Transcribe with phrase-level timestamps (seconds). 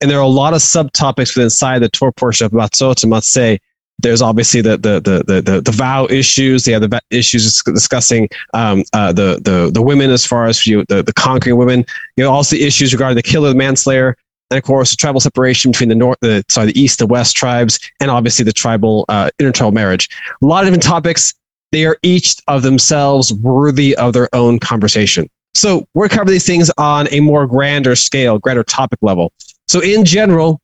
[0.00, 3.12] And there are a lot of subtopics within inside the Torah portion of Matot and
[3.12, 3.58] Massei.
[3.98, 6.64] There's obviously the the the the, the vow issues.
[6.64, 10.84] They have the issues discussing um, uh, the the the women as far as you
[10.88, 11.86] the the conquering women.
[12.16, 14.14] You know, also the issues regarding the killer, the manslayer,
[14.50, 17.36] and of course the tribal separation between the north, the sorry, the east, the west
[17.36, 20.10] tribes, and obviously the tribal uh, intertribal marriage.
[20.42, 21.32] A lot of different topics.
[21.72, 25.28] They are each of themselves worthy of their own conversation.
[25.54, 29.32] So we're covering these things on a more grander scale, grander topic level.
[29.68, 30.60] So in general,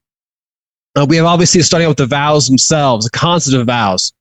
[0.97, 4.12] uh, we have obviously starting out with the vows themselves, the concept of vows.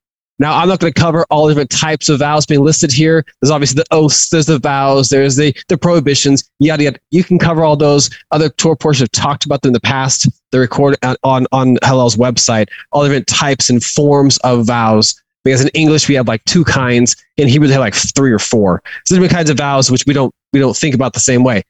[0.41, 3.23] Now, I'm not going to cover all the different types of vows being listed here.
[3.39, 6.99] There's obviously the oaths, there's the vows, there's the, the prohibitions, yada, yada.
[7.11, 8.09] You can cover all those.
[8.31, 10.27] Other Torah portions have talked about them in the past.
[10.51, 15.13] They're recorded on, on, Hallel's website, all different types and forms of vows.
[15.43, 17.15] Because in English, we have like two kinds.
[17.37, 18.81] In Hebrew, they have like three or four.
[19.05, 21.61] So different kinds of vows, which we don't, we don't think about the same way.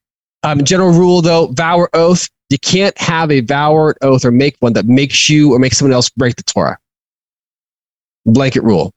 [0.43, 4.31] Um, general rule though, vow or oath, you can't have a vow or oath or
[4.31, 6.77] make one that makes you or makes someone else break the Torah.
[8.25, 8.93] Blanket rule.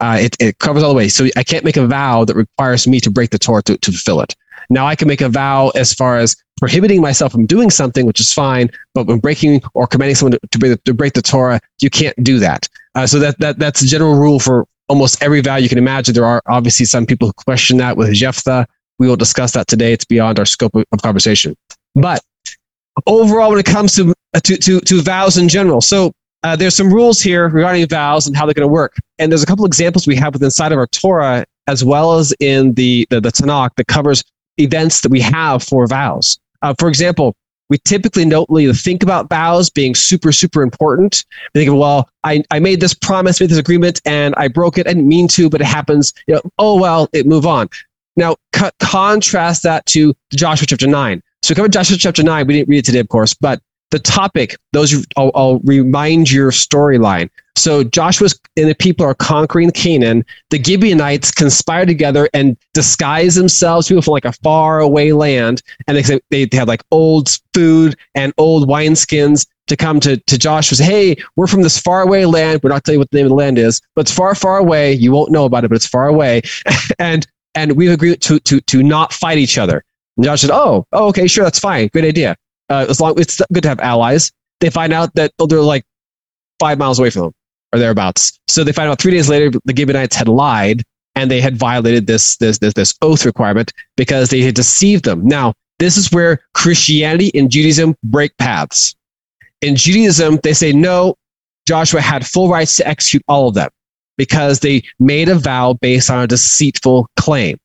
[0.00, 1.08] Uh, it, it covers all the way.
[1.08, 3.92] So I can't make a vow that requires me to break the Torah to, to
[3.92, 4.34] fulfill it.
[4.68, 8.18] Now I can make a vow as far as prohibiting myself from doing something, which
[8.18, 8.70] is fine.
[8.92, 12.16] But when breaking or commanding someone to, break, the, to break the Torah, you can't
[12.24, 12.68] do that.
[12.96, 16.12] Uh, so that, that that's a general rule for almost every vow you can imagine.
[16.12, 18.66] There are obviously some people who question that with Jephthah.
[18.98, 19.92] We will discuss that today.
[19.92, 21.56] It's beyond our scope of conversation.
[21.94, 22.22] But
[23.06, 25.80] overall when it comes to uh, to to, to vows in general.
[25.80, 26.12] So
[26.42, 28.96] uh, there's some rules here regarding vows and how they're going to work.
[29.18, 32.32] And there's a couple examples we have within inside of our Torah as well as
[32.40, 34.22] in the the, the Tanakh that covers
[34.58, 36.38] events that we have for vows.
[36.62, 37.34] Uh, for example,
[37.68, 41.24] we typically don't really think about vows being super, super important.
[41.54, 44.78] We think of, well, I, I made this promise, made this agreement, and I broke
[44.78, 44.86] it.
[44.86, 46.12] I didn't mean to, but it happens.
[46.26, 47.68] You know, oh, well, it move on.
[48.16, 48.36] Now,
[48.80, 51.22] contrast that to Joshua chapter 9.
[51.46, 52.44] So we covered Joshua chapter 9.
[52.48, 53.62] We didn't read it today, of course, but
[53.92, 57.30] the topic, those I'll, I'll remind your storyline.
[57.54, 60.24] So Joshua and the people are conquering Canaan.
[60.50, 65.96] The Gibeonites conspire together and disguise themselves, people from like a far away land, and
[65.96, 70.78] they they, they have like old food and old wineskins to come to, to Joshua
[70.78, 72.60] say, Hey, we're from this far away land.
[72.64, 74.58] We're not telling you what the name of the land is, but it's far, far
[74.58, 74.94] away.
[74.94, 76.42] You won't know about it, but it's far away.
[76.98, 77.24] and
[77.54, 79.84] and we've agreed to to to not fight each other.
[80.16, 81.88] And Josh said, "Oh, oh, okay, sure, that's fine.
[81.92, 82.36] Great idea.
[82.68, 85.84] Uh, as long as it's good to have allies." They find out that they're like
[86.58, 87.32] five miles away from them
[87.72, 88.38] or thereabouts.
[88.48, 90.82] So they find out three days later the Gibeonites had lied
[91.14, 95.26] and they had violated this this this, this oath requirement because they had deceived them.
[95.26, 98.94] Now, this is where Christianity and Judaism break paths.
[99.62, 101.16] In Judaism, they say no.
[101.66, 103.70] Joshua had full rights to execute all of them
[104.16, 107.58] because they made a vow based on a deceitful claim.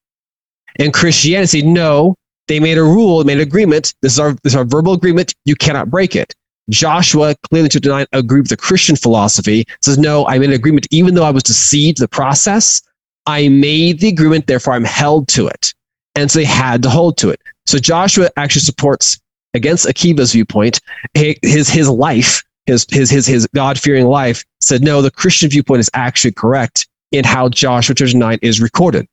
[0.77, 2.15] In Christianity, no,
[2.47, 3.93] they made a rule, made an agreement.
[4.01, 5.33] This is our, this is our verbal agreement.
[5.45, 6.35] You cannot break it.
[6.69, 9.65] Joshua clearly to deny agree with the Christian philosophy.
[9.81, 12.81] Says, no, I made an agreement, even though I was deceived the process.
[13.25, 15.73] I made the agreement, therefore I'm held to it.
[16.15, 17.41] And so they had to hold to it.
[17.65, 19.19] So Joshua actually supports
[19.53, 20.79] against Akiva's viewpoint,
[21.13, 24.43] his his life, his his his his God fearing life.
[24.59, 29.07] Said no, the Christian viewpoint is actually correct in how Joshua chapter nine is recorded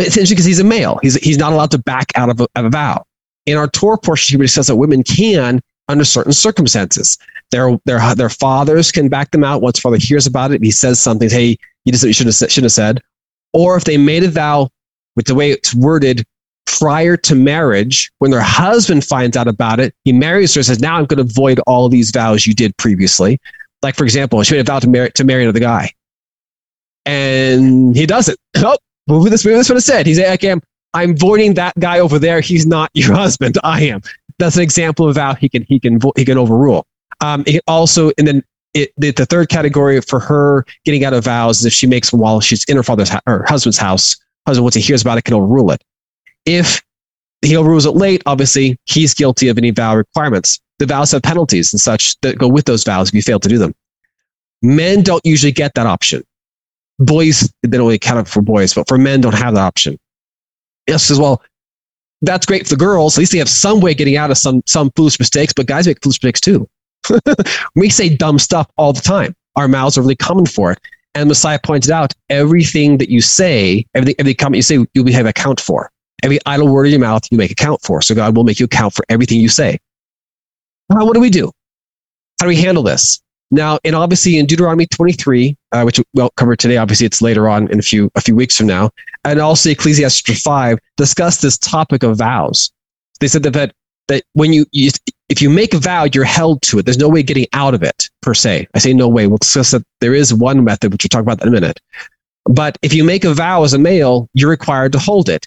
[0.00, 0.98] it's interesting because he's a male.
[1.02, 3.04] He's, he's not allowed to back out of a, of a vow.
[3.46, 7.18] In our Torah portion, he says that women can under certain circumstances.
[7.50, 10.62] Their, their, their fathers can back them out once father hears about it.
[10.62, 13.00] He says something, hey, you just you should have, should have said.
[13.52, 14.70] Or if they made a vow
[15.16, 16.24] with the way it's worded
[16.66, 20.80] prior to marriage, when their husband finds out about it, he marries her and says,
[20.80, 23.38] now I'm going to void all these vows you did previously.
[23.82, 25.90] Like, for example, she made a vow to marry, to marry another guy.
[27.04, 28.38] And he does it.
[28.64, 28.78] Oh,
[29.12, 30.06] Move this, move this what it said.
[30.06, 30.62] He's like, I'm,
[30.94, 32.40] I'm voiding that guy over there.
[32.40, 33.58] He's not your husband.
[33.62, 34.00] I am.
[34.38, 36.86] That's an example of how he can, he can, he can overrule.
[37.20, 38.44] Um, it also, and then
[38.74, 42.12] it, the, the, third category for her getting out of vows is if she makes
[42.12, 44.16] one while she's in her father's her husband's house.
[44.46, 45.84] Husband, once he hears about it, can overrule it.
[46.46, 46.82] If
[47.42, 50.58] he overrules it late, obviously he's guilty of any vow requirements.
[50.78, 53.48] The vows have penalties and such that go with those vows if you fail to
[53.48, 53.74] do them.
[54.62, 56.24] Men don't usually get that option
[57.02, 59.98] boys they don't really count up for boys, but for men don't have that option.
[60.86, 61.42] Yes, as well.
[62.22, 63.16] that's great for the girls.
[63.16, 65.66] At least they have some way of getting out of some some foolish mistakes, but
[65.66, 66.68] guys make foolish mistakes too.
[67.74, 69.34] we say dumb stuff all the time.
[69.56, 70.78] Our mouths are really common for it.
[71.14, 75.12] And Messiah pointed out everything that you say, everything, every comment you say, you'll be
[75.12, 75.90] have account for.
[76.22, 78.00] Every idle word in your mouth, you make account for.
[78.00, 79.78] So God will make you account for everything you say.
[80.88, 81.50] Now, what do we do?
[82.40, 83.20] How do we handle this?
[83.52, 87.70] Now, and obviously in Deuteronomy 23, uh, which we'll cover today, obviously it's later on
[87.70, 88.90] in a few a few weeks from now,
[89.24, 92.72] and also Ecclesiastes 5 discuss this topic of vows.
[93.20, 93.74] They said that that,
[94.08, 94.90] that when you, you
[95.28, 96.86] if you make a vow, you're held to it.
[96.86, 98.68] There's no way getting out of it per se.
[98.74, 99.26] I say no way.
[99.26, 101.78] We'll discuss that there is one method, which we'll talk about in a minute.
[102.46, 105.46] But if you make a vow as a male, you're required to hold it.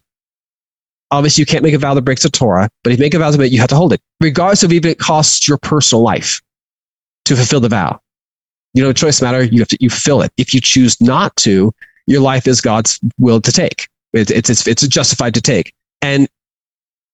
[1.09, 3.19] Obviously, you can't make a vow that breaks the Torah, but if you make a
[3.19, 6.41] vow that you have to hold it, regardless of if it costs your personal life
[7.25, 7.99] to fulfill the vow.
[8.73, 9.43] You know, choice matter.
[9.43, 10.31] You have to, you fill it.
[10.37, 11.73] If you choose not to,
[12.07, 13.87] your life is God's will to take.
[14.13, 15.73] It, it's, it's, it's justified to take.
[16.01, 16.27] And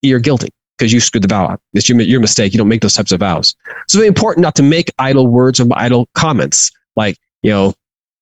[0.01, 1.61] you're guilty because you screwed the vow up.
[1.73, 2.53] It's your, your mistake.
[2.53, 3.55] You don't make those types of vows.
[3.65, 7.73] So it's very important not to make idle words or idle comments like, you know,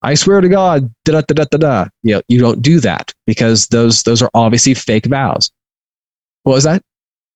[0.01, 1.85] I swear to God, da da da da da.
[2.03, 5.51] You know, you don't do that because those those are obviously fake vows.
[6.43, 6.81] What was that?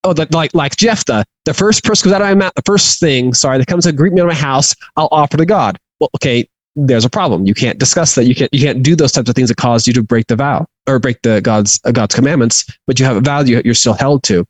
[0.03, 3.33] oh, like like Jephthah, the first person comes out of my mouth, the first thing,
[3.33, 5.77] sorry, that comes to greet me in my house, I'll offer to God.
[5.99, 7.45] Well, okay, there's a problem.
[7.45, 8.25] You can't discuss that.
[8.25, 10.35] You can't you can't do those types of things that cause you to break the
[10.35, 12.65] vow or break the God's uh, God's commandments.
[12.87, 14.47] But you have a vow you're still held to.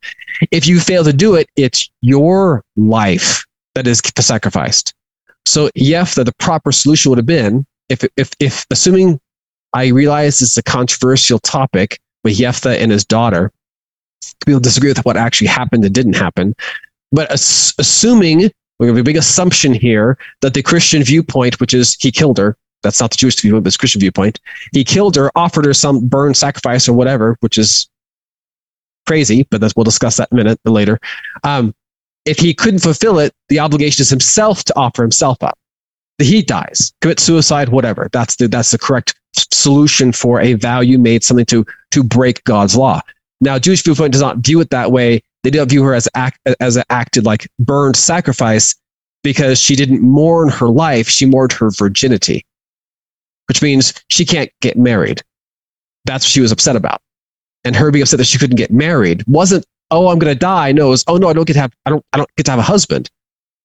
[0.50, 3.44] If you fail to do it, it's your life
[3.74, 4.94] that is sacrificed.
[5.46, 9.20] So Jephthah, the proper solution would have been if if if assuming
[9.74, 13.52] I realize it's a controversial topic with Jephthah and his daughter,
[14.46, 16.54] people disagree with what actually happened and didn't happen.
[17.14, 21.96] But as, assuming we have a big assumption here that the Christian viewpoint, which is
[22.00, 24.40] he killed her, that's not the Jewish viewpoint, but it's Christian viewpoint.
[24.72, 27.88] He killed her, offered her some burn sacrifice or whatever, which is
[29.06, 30.98] crazy, but we'll discuss that in a minute later.
[31.44, 31.74] Um,
[32.24, 35.56] if he couldn't fulfill it, the obligation is himself to offer himself up.
[36.18, 38.08] He dies, commit suicide, whatever.
[38.12, 39.14] That's the that's the correct
[39.52, 43.00] solution for a you made, something to to break God's law.
[43.40, 45.22] Now, Jewish viewpoint does not view it that way.
[45.44, 48.74] They don't view her as act, as an acted like burned sacrifice
[49.22, 52.44] because she didn't mourn her life; she mourned her virginity,
[53.46, 55.22] which means she can't get married.
[56.06, 57.02] That's what she was upset about,
[57.62, 60.72] and her being upset that she couldn't get married wasn't oh I'm going to die.
[60.72, 62.46] No, it was oh no I don't get to have I don't I don't get
[62.46, 63.10] to have a husband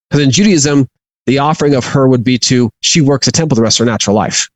[0.10, 0.88] because in Judaism
[1.28, 3.92] the offering of her would be to she works a temple the rest of her
[3.92, 4.50] natural life.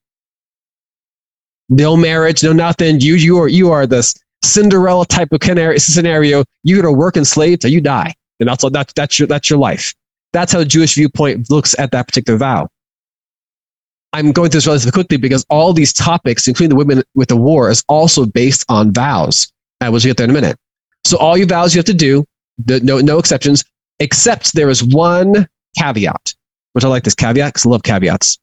[1.69, 2.99] No marriage, no nothing.
[2.99, 5.39] You you are you are this Cinderella type of
[5.79, 8.13] scenario, you're to work enslaved till you die.
[8.39, 9.93] And that's, that's, that's, your, that's your life.
[10.33, 12.67] That's how the Jewish viewpoint looks at that particular vow.
[14.11, 17.37] I'm going through this relatively quickly because all these topics, including the women with the
[17.37, 19.51] war, is also based on vows.
[19.81, 20.57] I will get there in a minute.
[21.05, 22.25] So all your vows you have to do,
[22.63, 23.63] the, no, no exceptions,
[23.99, 25.47] except there is one
[25.77, 26.35] caveat,
[26.73, 28.37] which I like this caveat because I love caveats.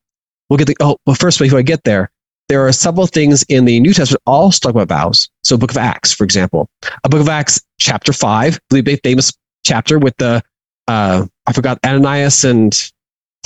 [0.48, 2.10] We'll get the, oh, well, first, before I get there,
[2.50, 5.28] there are several things in the New Testament all talk about vows.
[5.44, 6.68] So, Book of Acts, for example,
[7.04, 9.32] a Book of Acts, chapter five, believe a famous
[9.64, 10.42] chapter with the
[10.88, 12.74] uh, I forgot Ananias and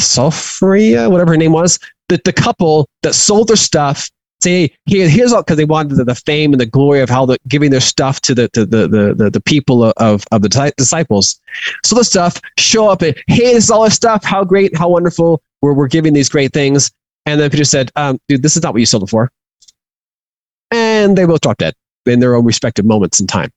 [0.00, 4.08] Sapphira, whatever her name was, the, the couple that sold their stuff.
[4.42, 7.26] Say, here, here's all because they wanted the, the, fame and the glory of how
[7.26, 10.72] the giving their stuff to the to the the the, the people of of the
[10.78, 11.38] disciples.
[11.84, 14.24] So the stuff show up and hey, this is all our stuff.
[14.24, 15.42] How great, how wonderful.
[15.60, 16.90] We're we're giving these great things.
[17.26, 19.30] And then Peter said, um, dude, this is not what you sold it for.
[20.70, 21.74] And they both dropped dead
[22.06, 23.50] in their own respective moments in time.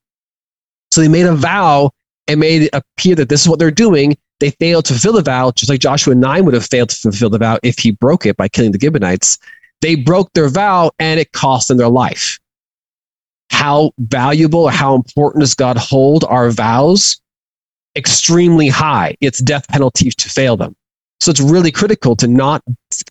[0.92, 1.92] So they made a vow
[2.28, 4.18] and made it appear that this is what they're doing.
[4.40, 7.30] They failed to fulfill the vow, just like Joshua 9 would have failed to fulfill
[7.30, 9.38] the vow if he broke it by killing the Gibeonites.
[9.82, 12.40] They broke their vow and it cost them their life.
[13.50, 17.20] How valuable or how important does God hold our vows?
[17.96, 19.16] Extremely high.
[19.22, 20.76] It's death penalty to fail them.
[21.20, 22.62] So it's really critical to not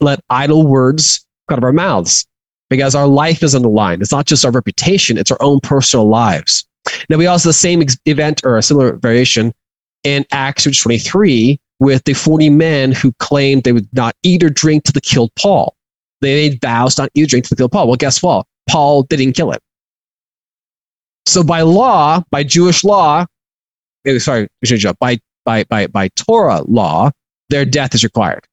[0.01, 2.27] let idle words out of our mouths
[2.71, 4.01] because our life is on the line.
[4.01, 6.65] It's not just our reputation, it's our own personal lives.
[7.09, 9.53] Now, we also the same event or a similar variation
[10.05, 14.85] in Acts 23 with the 40 men who claimed they would not eat or drink
[14.85, 15.75] to the killed Paul.
[16.21, 17.89] They made vows not eat or drink to they killed Paul.
[17.89, 18.47] Well, guess what?
[18.69, 19.61] Paul didn't kill him.
[21.27, 23.27] So by law, by Jewish law,
[24.07, 24.49] eh, sorry,
[25.01, 27.11] by, by, by, by Torah law,
[27.49, 28.47] their death is required.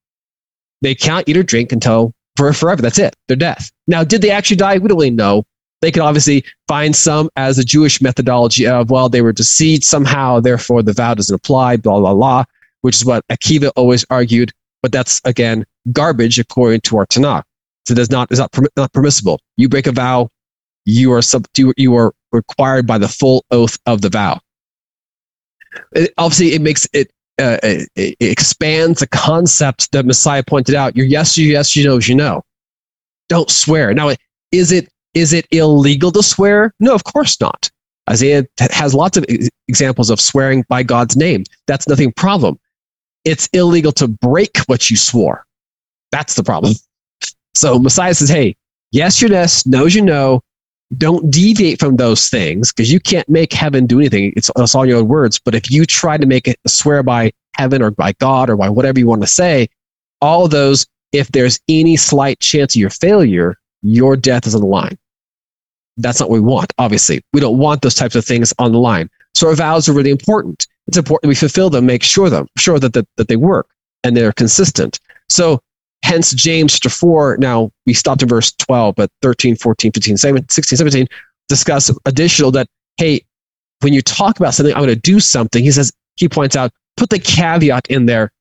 [0.82, 2.82] They can't eat or drink until for forever.
[2.82, 3.16] That's it.
[3.28, 3.72] Their death.
[3.88, 4.78] Now, did they actually die?
[4.78, 5.46] We don't really know.
[5.82, 10.40] They could obviously find some as a Jewish methodology of, well, they were deceived somehow,
[10.40, 12.46] therefore the vow doesn't apply, blah, blah, blah,
[12.82, 14.52] which is what Akiva always argued.
[14.82, 17.44] But that's, again, garbage according to our Tanakh.
[17.86, 19.42] So that's not, is not, not permissible.
[19.58, 20.30] You break a vow,
[20.86, 24.40] you are sub, you, you are required by the full oath of the vow.
[25.92, 30.96] It, obviously, it makes it, uh, it expands the concept that Messiah pointed out.
[30.96, 32.44] Your yes, you yes, you know, you know.
[33.30, 33.94] Don't swear.
[33.94, 34.12] Now,
[34.52, 36.74] is it is it illegal to swear?
[36.80, 37.70] No, of course not.
[38.10, 39.26] Isaiah has lots of
[39.68, 41.44] examples of swearing by God's name.
[41.68, 42.60] That's nothing problem.
[43.24, 45.46] It's illegal to break what you swore.
[46.12, 46.74] That's the problem.
[47.56, 48.56] So Messiah says, hey,
[48.92, 50.42] yes, your yes, knows you know.
[50.98, 54.34] Don't deviate from those things because you can't make heaven do anything.
[54.36, 55.40] It's, it's all your own words.
[55.40, 58.70] But if you try to make it swear by heaven or by God or by
[58.70, 59.70] whatever you want to say,
[60.22, 64.68] all those, if there's any slight chance of your failure, your death is on the
[64.68, 64.98] line.
[65.98, 67.22] That's not what we want, obviously.
[67.34, 69.10] We don't want those types of things on the line.
[69.36, 70.68] So our vows are really important.
[70.88, 73.68] It's important we fulfill them, make sure them, sure that, that, that they work
[74.04, 75.00] and they're consistent.
[75.30, 75.62] So
[76.04, 80.50] hence James chapter 4, now we stopped in verse 12, but 13, 14, 15, 17,
[80.50, 81.08] 16, 17,
[81.50, 82.68] discuss additional that,
[82.98, 83.26] hey,
[83.82, 86.72] when you talk about something, I'm going to do something, he says, he points out,
[86.98, 88.32] put the caveat in there,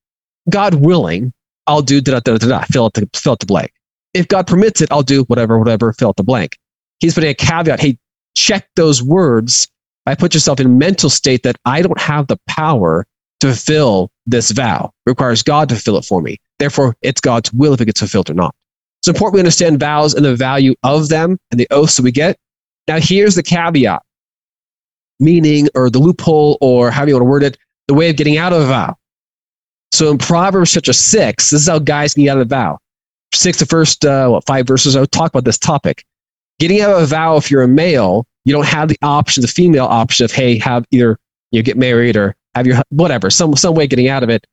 [0.49, 1.33] God willing,
[1.65, 3.71] I'll do da da da da, da fill out the fill out the blank.
[4.13, 6.57] If God permits it, I'll do whatever, whatever, fill out the blank
[7.03, 7.79] he's putting a caveat.
[7.79, 7.97] Hey,
[8.35, 9.67] check those words.
[10.05, 13.05] I put yourself in mental state that I don't have the power
[13.41, 14.91] to fulfill this vow.
[15.05, 16.37] It requires God to fill it for me.
[16.59, 18.55] Therefore, it's God's will if it gets fulfilled or not.
[18.99, 22.11] It's important we understand vows and the value of them and the oaths that we
[22.11, 22.37] get.
[22.87, 24.01] Now, here's the caveat,
[25.19, 27.57] meaning, or the loophole, or however you want to word it,
[27.87, 28.95] the way of getting out of a vow.
[29.91, 32.79] So in Proverbs chapter six, this is how guys can get out of the vow.
[33.33, 36.05] Six, the first uh, what five verses, I will talk about this topic
[36.59, 39.47] getting out of a vow if you're a male you don't have the option the
[39.47, 41.19] female option of hey have either
[41.51, 44.45] you know, get married or have your whatever some some way getting out of it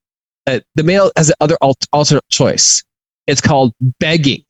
[0.57, 2.83] uh, the male has the other alt- alternate choice
[3.27, 4.45] it's called begging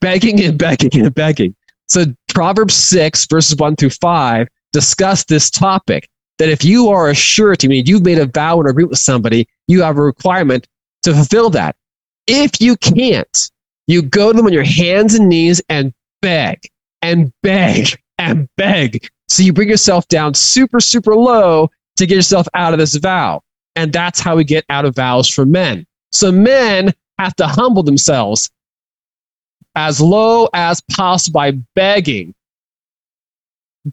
[0.00, 1.54] begging and begging and begging
[1.86, 7.14] so proverbs 6 verses 1 through 5 discuss this topic that if you are a
[7.14, 10.66] surety meaning you've made a vow and agreement with somebody you have a requirement
[11.02, 11.76] to fulfill that
[12.26, 13.50] if you can't
[13.86, 16.60] you go to them on your hands and knees and beg
[17.02, 19.08] and beg and beg.
[19.28, 23.42] So you bring yourself down super, super low to get yourself out of this vow.
[23.76, 25.86] And that's how we get out of vows for men.
[26.10, 28.50] So men have to humble themselves
[29.74, 32.34] as low as possible by begging,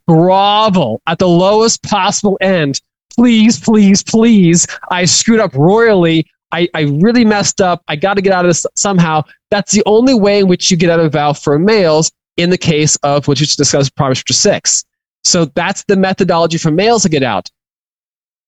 [0.08, 2.82] grovel at the lowest possible end.
[3.16, 4.68] Please, please, please.
[4.92, 6.28] I screwed up royally.
[6.52, 7.84] I, I really messed up.
[7.88, 9.24] I got to get out of this somehow.
[9.52, 12.58] That's the only way in which you get out of vow for males in the
[12.58, 14.86] case of what you discussed, Proverbs chapter 6.
[15.24, 17.50] So that's the methodology for males to get out.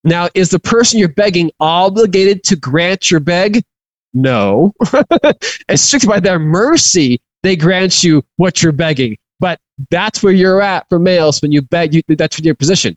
[0.04, 3.64] Now, is the person you're begging obligated to grant your beg?
[4.14, 4.74] No.
[5.70, 9.18] it's strictly by their mercy they grant you what you're begging.
[9.40, 11.94] But that's where you're at for males when you beg.
[11.94, 12.96] You, that's your position.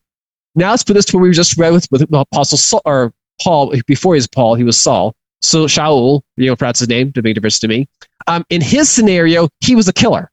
[0.55, 3.75] Now let's put this to what we just read with, with Apostle Saul, or Paul.
[3.87, 5.15] Before he was Paul, he was Saul.
[5.43, 7.89] So Shaul, you know, perhaps his name to make a difference to me.
[8.27, 10.31] Um, in his scenario, he was a killer.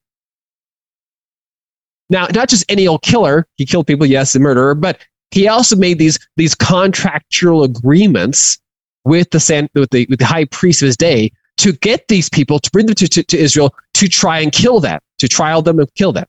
[2.09, 4.99] Now, not just any old killer, he killed people, yes, a murderer, but
[5.31, 8.59] he also made these, these contractual agreements
[9.05, 12.29] with the, San, with, the, with the high priest of his day to get these
[12.29, 15.61] people, to bring them to, to, to Israel, to try and kill them, to trial
[15.61, 16.25] them and kill them.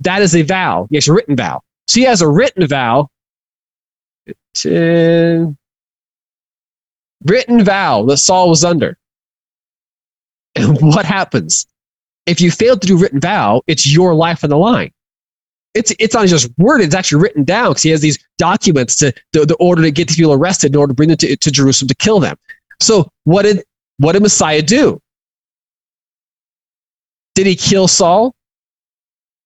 [0.00, 0.86] That is a vow.
[0.90, 1.62] Yes, a written vow.
[1.88, 3.08] So he has a written vow.
[4.54, 5.56] To,
[7.24, 8.98] written vow that Saul was under.
[10.54, 11.66] And what happens?
[12.26, 14.92] If you fail to do written vow, it's your life on the line
[15.74, 19.12] it's it's not just worded; it's actually written down because he has these documents to
[19.32, 21.50] the, the order to get these people arrested in order to bring them to, to
[21.50, 22.36] Jerusalem to kill them.
[22.80, 23.64] So what did
[23.98, 25.00] what did Messiah do?
[27.34, 28.34] Did he kill Saul?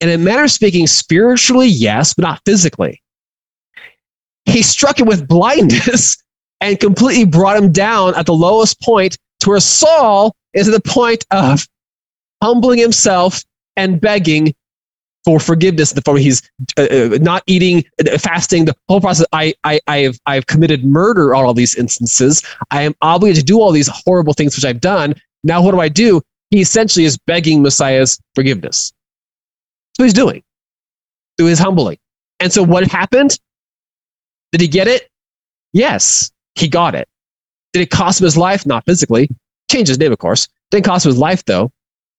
[0.00, 3.02] And In a manner of speaking, spiritually, yes, but not physically.
[4.44, 6.23] He struck him with blindness
[6.61, 10.90] and completely brought him down at the lowest point to where Saul is at the
[10.90, 11.66] point of
[12.42, 13.42] humbling himself
[13.76, 14.54] and begging
[15.25, 16.42] for forgiveness the form he's
[16.78, 19.26] uh, uh, not eating, uh, fasting, the whole process.
[19.32, 22.42] I, I, I have, I have committed murder on all these instances.
[22.70, 25.14] I am obligated to do all these horrible things which I've done.
[25.44, 26.22] Now, what do I do?
[26.50, 28.92] He essentially is begging Messiah's forgiveness.
[29.96, 30.42] so he's doing
[31.37, 31.98] through his humbling.
[32.40, 33.38] And so, what happened?
[34.52, 35.08] Did he get it?
[35.72, 37.08] Yes, he got it.
[37.72, 38.66] Did it cost him his life?
[38.66, 39.28] Not physically.
[39.70, 40.48] Changed his name, of course.
[40.70, 41.70] Didn't cost him his life, though.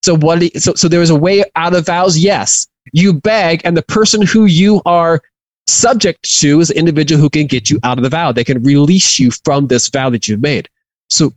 [0.04, 0.42] So what?
[0.42, 2.18] He, so so there was a way out of vows.
[2.18, 5.22] Yes, you beg, and the person who you are
[5.68, 8.32] subject to is an individual who can get you out of the vow.
[8.32, 10.68] They can release you from this vow that you've made.
[11.10, 11.34] So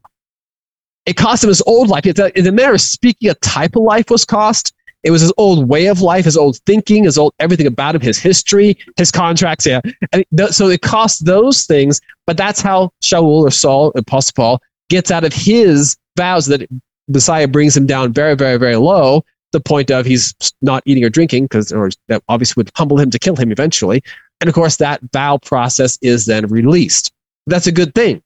[1.06, 2.06] it cost him his old life.
[2.06, 4.72] In the manner of speaking, a type of life was cost.
[5.02, 8.00] It was his old way of life, his old thinking, his old everything about him,
[8.00, 9.66] his history, his contracts.
[9.66, 9.80] Yeah.
[10.12, 14.62] And th- so it costs those things, but that's how Shaul or Saul, Apostle Paul,
[14.90, 16.68] gets out of his vows that
[17.08, 19.24] Messiah brings him down very, very, very low.
[19.52, 23.10] The point of he's not eating or drinking because, or that obviously would humble him
[23.10, 24.02] to kill him eventually.
[24.40, 27.12] And of course, that vow process is then released.
[27.46, 28.22] That's a good thing.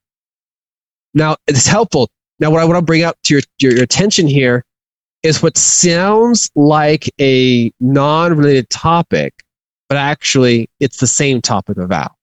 [1.15, 2.11] Now, it's helpful.
[2.39, 4.65] Now, what I want to bring up to your, your, your attention here
[5.23, 9.43] is what sounds like a non related topic,
[9.89, 12.15] but actually it's the same topic of vow.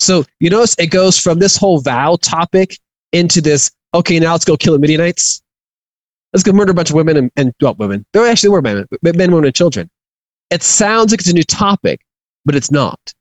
[0.00, 2.78] So you notice it goes from this whole vow topic
[3.12, 5.42] into this, okay, now let's go kill the Midianites.
[6.34, 8.04] Let's go murder a bunch of women and, and well, women.
[8.12, 9.88] There actually were men, men, women, and children.
[10.50, 12.00] It sounds like it's a new topic,
[12.44, 13.14] but it's not.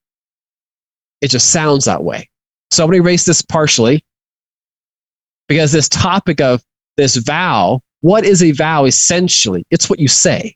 [1.21, 2.29] It just sounds that way.
[2.71, 4.03] So I'm going to erase this partially
[5.47, 6.63] because this topic of
[6.97, 9.65] this vow, what is a vow essentially?
[9.69, 10.55] It's what you say.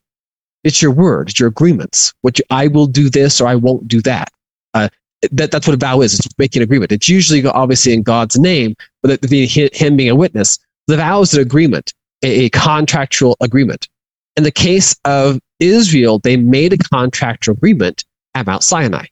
[0.64, 2.12] It's your word, it's your agreements.
[2.22, 4.30] What you, I will do this or I won't do that.
[4.74, 4.88] Uh,
[5.30, 6.14] that that's what a vow is.
[6.14, 6.92] It's making an agreement.
[6.92, 10.58] It's usually obviously in God's name, but the, him being a witness.
[10.88, 13.88] The vow is an agreement, a, contractual agreement.
[14.36, 19.06] In the case of Israel, they made a contractual agreement at Mount Sinai.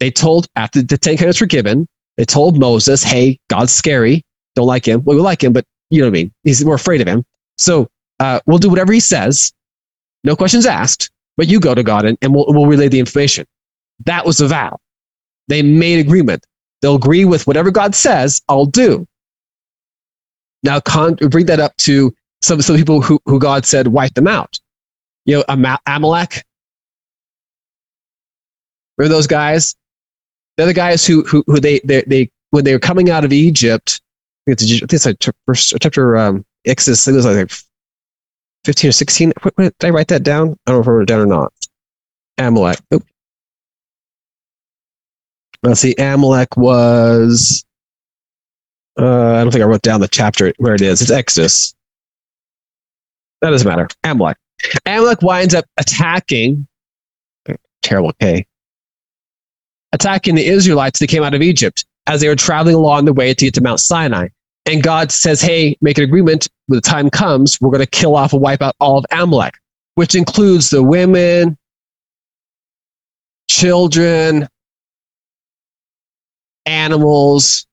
[0.00, 4.22] They told, after the Ten Commandments were given, they told Moses, hey, God's scary.
[4.54, 5.02] Don't like him.
[5.04, 6.32] Well, we like him, but you know what I mean?
[6.44, 7.24] He's, we're afraid of him.
[7.58, 7.88] So
[8.20, 9.52] uh, we'll do whatever he says.
[10.22, 13.46] No questions asked, but you go to God and, and we'll, we'll relay the information.
[14.06, 14.78] That was a vow.
[15.48, 16.46] They made agreement.
[16.80, 19.06] They'll agree with whatever God says, I'll do.
[20.64, 24.26] Now, con- bring that up to some, some people who, who God said, wipe them
[24.26, 24.58] out.
[25.26, 26.44] You know, Am- Amalek.
[28.96, 29.76] Remember those guys?
[30.56, 33.32] They're the guys who, who, who they, they, they, when they were coming out of
[33.32, 34.00] Egypt,
[34.46, 37.50] I think it's, I think it's like first chapter, um, Exodus, it was like
[38.64, 39.32] 15 or 16.
[39.58, 40.56] Did I write that down?
[40.66, 41.52] I don't know if I wrote it down or not.
[42.38, 42.80] Amalek.
[42.92, 43.04] Oop.
[45.62, 45.94] Let's see.
[45.98, 47.64] Amalek was.
[48.98, 51.02] Uh, I don't think I wrote down the chapter where it is.
[51.02, 51.74] It's Exodus.
[53.40, 53.88] That doesn't matter.
[54.04, 54.36] Amalek.
[54.86, 56.66] Amalek winds up attacking.
[57.82, 58.46] Terrible K.
[59.92, 63.34] Attacking the Israelites that came out of Egypt as they were traveling along the way
[63.34, 64.28] to get to Mount Sinai.
[64.66, 66.48] And God says, Hey, make an agreement.
[66.66, 69.54] When the time comes, we're going to kill off and wipe out all of Amalek,
[69.96, 71.58] which includes the women,
[73.48, 74.48] children,
[76.64, 77.66] animals.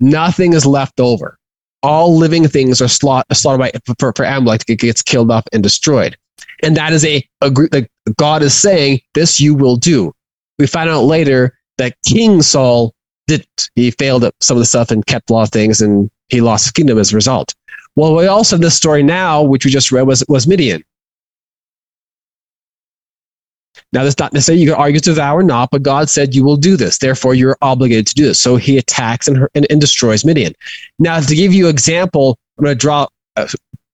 [0.00, 1.38] Nothing is left over.
[1.82, 6.16] All living things are slaughtered, by, for, for Amalek gets killed off and destroyed.
[6.62, 10.12] And that is a, a like God is saying, this you will do.
[10.58, 12.94] We find out later that King Saul
[13.26, 16.10] did he failed at some of the stuff and kept a lot of things and
[16.28, 17.54] he lost his kingdom as a result.
[17.96, 20.84] Well, we also have this story now, which we just read was, was Midian.
[23.92, 26.44] Now, that's not necessarily you can argue to thou or not, but God said you
[26.44, 26.98] will do this.
[26.98, 28.40] Therefore, you're obligated to do this.
[28.40, 30.52] So he attacks and, and, and destroys Midian.
[31.00, 33.48] Now, to give you an example, I'm going to draw a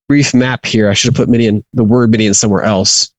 [0.07, 0.89] brief map here.
[0.89, 3.11] I should have put Midian, the word Midian somewhere else.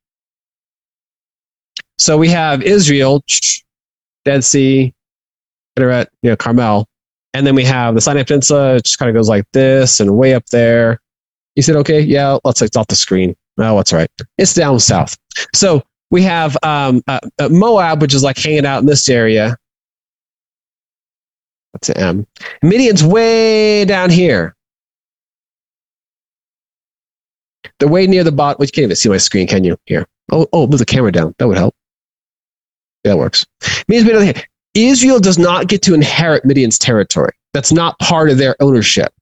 [1.98, 3.24] So we have Israel,
[4.24, 4.94] Dead Sea,
[5.76, 6.86] Kinneret, you know, Carmel.
[7.34, 8.76] And then we have the Sinai Peninsula.
[8.76, 11.00] It just kind of goes like this and way up there.
[11.56, 13.36] You said, okay, yeah, let's, it's off the screen.
[13.58, 14.08] Oh, that's right.
[14.38, 15.18] It's down south.
[15.54, 19.56] So we have um, uh, uh, Moab, which is like hanging out in this area.
[21.72, 22.26] That's an M.
[22.62, 24.54] Midian's way down here.
[27.78, 28.58] They're way near the bottom.
[28.58, 29.76] Which you can't even see my screen, can you?
[29.86, 30.06] Here.
[30.32, 31.34] Oh, oh, move the camera down.
[31.38, 31.74] That would help.
[33.04, 33.46] Yeah, that works.
[33.86, 34.44] Midian's way down here.
[34.74, 37.32] Israel does not get to inherit Midian's territory.
[37.52, 39.12] That's not part of their ownership.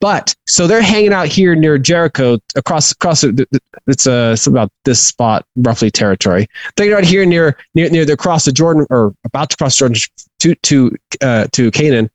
[0.00, 3.24] But so they're hanging out here near Jericho, across across.
[3.24, 6.46] It's uh, it's about this spot, roughly territory.
[6.76, 9.98] They're out here near near near the cross the Jordan, or about to cross Jordan
[10.40, 12.10] to to uh, to Canaan,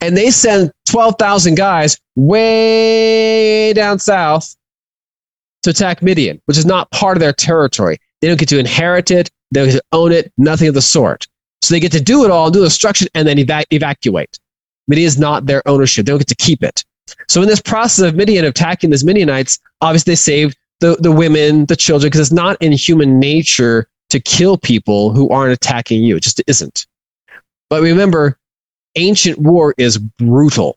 [0.00, 4.56] and they send twelve thousand guys way down south
[5.62, 7.98] to attack Midian, which is not part of their territory.
[8.20, 9.30] They don't get to inherit it.
[9.52, 10.32] They don't get to own it.
[10.36, 11.26] Nothing of the sort.
[11.62, 14.38] So they get to do it all, do the destruction, and then eva- evacuate.
[14.88, 16.06] Midian is not their ownership.
[16.06, 16.84] They don't get to keep it.
[17.28, 21.66] So in this process of Midian attacking these Midianites, obviously they saved the, the women,
[21.66, 26.16] the children, because it's not in human nature to kill people who aren't attacking you.
[26.16, 26.86] It just isn't.
[27.70, 28.38] But remember,
[28.96, 30.76] ancient war is brutal.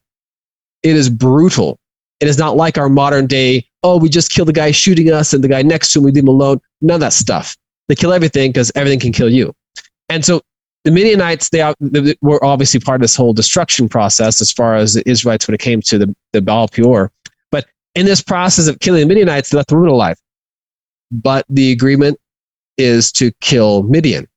[0.84, 1.80] It is brutal.
[2.20, 5.34] It is not like our modern day, oh, we just kill the guy shooting us
[5.34, 6.60] and the guy next to him, we leave him alone.
[6.82, 7.56] None of that stuff.
[7.88, 9.54] They kill everything because everything can kill you.
[10.10, 10.41] And so
[10.84, 14.94] the Midianites, they, they, were obviously part of this whole destruction process as far as
[14.94, 17.12] the Israelites when it came to the, the Baal Peor.
[17.52, 20.18] But In this process of killing the Midianites, they left the women alive.
[21.12, 22.20] But the agreement
[22.78, 24.28] is to kill Midian.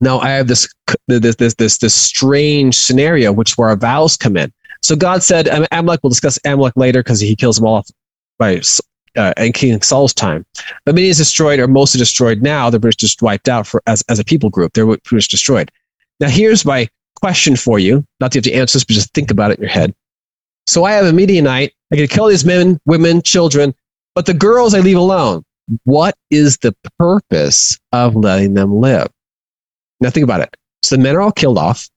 [0.00, 0.68] Now I have this
[1.06, 4.52] this this this, this strange scenario which where our vows come in.
[4.82, 6.00] So God said, Amalek.
[6.02, 7.84] We'll discuss Amalek later because he kills them all
[8.38, 8.60] by
[9.16, 10.44] uh, in King Saul's time.
[10.84, 12.70] But Midian is destroyed, or mostly destroyed now.
[12.70, 14.72] The British just wiped out for as as a people group.
[14.72, 15.70] They're much destroyed.
[16.20, 16.88] Now here's my
[17.20, 18.04] question for you.
[18.20, 19.94] Not that you have to answer this, but just think about it in your head.
[20.66, 21.72] So I have a Midianite.
[21.92, 23.74] I can kill these men, women, children,
[24.14, 25.44] but the girls I leave alone.
[25.84, 29.08] What is the purpose of letting them live?
[30.00, 30.56] Now think about it.
[30.82, 31.88] So the men are all killed off.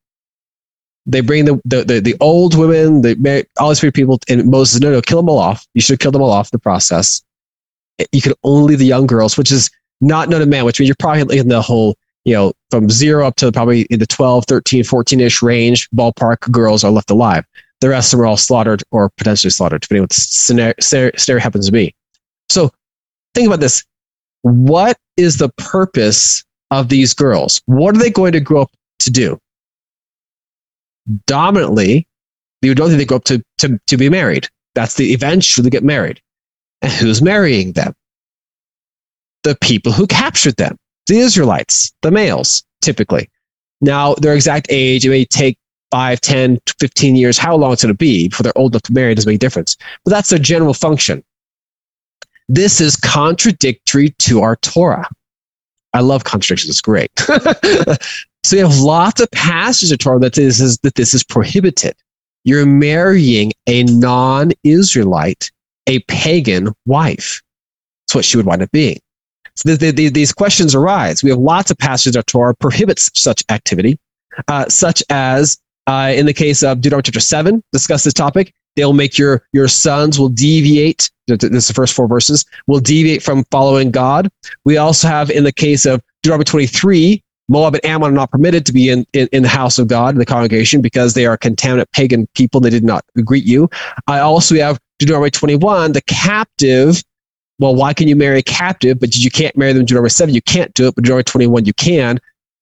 [1.05, 4.91] They bring the the, the, the old women, the all these people, and Moses no,
[4.91, 5.65] no, kill them all off.
[5.73, 7.23] You should kill them all off the process.
[8.11, 9.69] You can only the young girls, which is
[10.01, 13.25] not known to man, which means you're probably in the whole, you know, from zero
[13.25, 17.45] up to probably in the 12, 13, 14 ish range ballpark girls are left alive.
[17.81, 20.73] The rest of them are all slaughtered or potentially slaughtered, depending on what the scenario,
[21.17, 21.95] scenario happens to be.
[22.49, 22.71] So
[23.33, 23.83] think about this.
[24.41, 27.61] What is the purpose of these girls?
[27.65, 29.39] What are they going to grow up to do?
[31.25, 32.07] Dominantly,
[32.73, 34.47] don't think they grow up to, to, to be married.
[34.73, 36.21] That's the eventually get married.
[36.81, 37.93] And who's marrying them?
[39.43, 43.29] The people who captured them, the Israelites, the males, typically.
[43.81, 45.57] Now, their exact age, it may take
[45.91, 48.93] 5, 10, 15 years, how long it's going to be before they're old enough to
[48.93, 49.77] marry doesn't make a difference.
[50.03, 51.23] But that's their general function.
[52.47, 55.07] This is contradictory to our Torah.
[55.93, 56.69] I love contradictions.
[56.69, 57.11] It's great.
[58.45, 61.95] so you have lots of passages of Torah that this is, that this is prohibited.
[62.43, 65.51] You're marrying a non-Israelite,
[65.87, 67.41] a pagan wife.
[68.05, 68.99] That's what she would wind up being.
[69.55, 71.23] So the, the, the, these questions arise.
[71.23, 73.97] We have lots of passages of Torah prohibits such activity,
[74.47, 78.53] uh, such as uh, in the case of Deuteronomy chapter 7, discuss this topic.
[78.75, 81.09] They'll make your, your sons will deviate.
[81.27, 84.29] This is the first four verses will deviate from following God.
[84.65, 88.65] We also have in the case of Deuteronomy 23, Moab and Ammon are not permitted
[88.65, 91.37] to be in, in, in, the house of God, in the congregation, because they are
[91.37, 93.69] contaminant pagan people they did not greet you.
[94.07, 97.03] I also have Deuteronomy 21, the captive.
[97.59, 100.33] Well, why can you marry a captive, but you can't marry them in Deuteronomy 7?
[100.33, 102.19] You can't do it, but Deuteronomy 21, you can.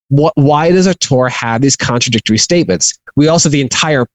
[0.10, 2.98] What, why does a Torah have these contradictory statements?
[3.16, 4.06] We also have the entire,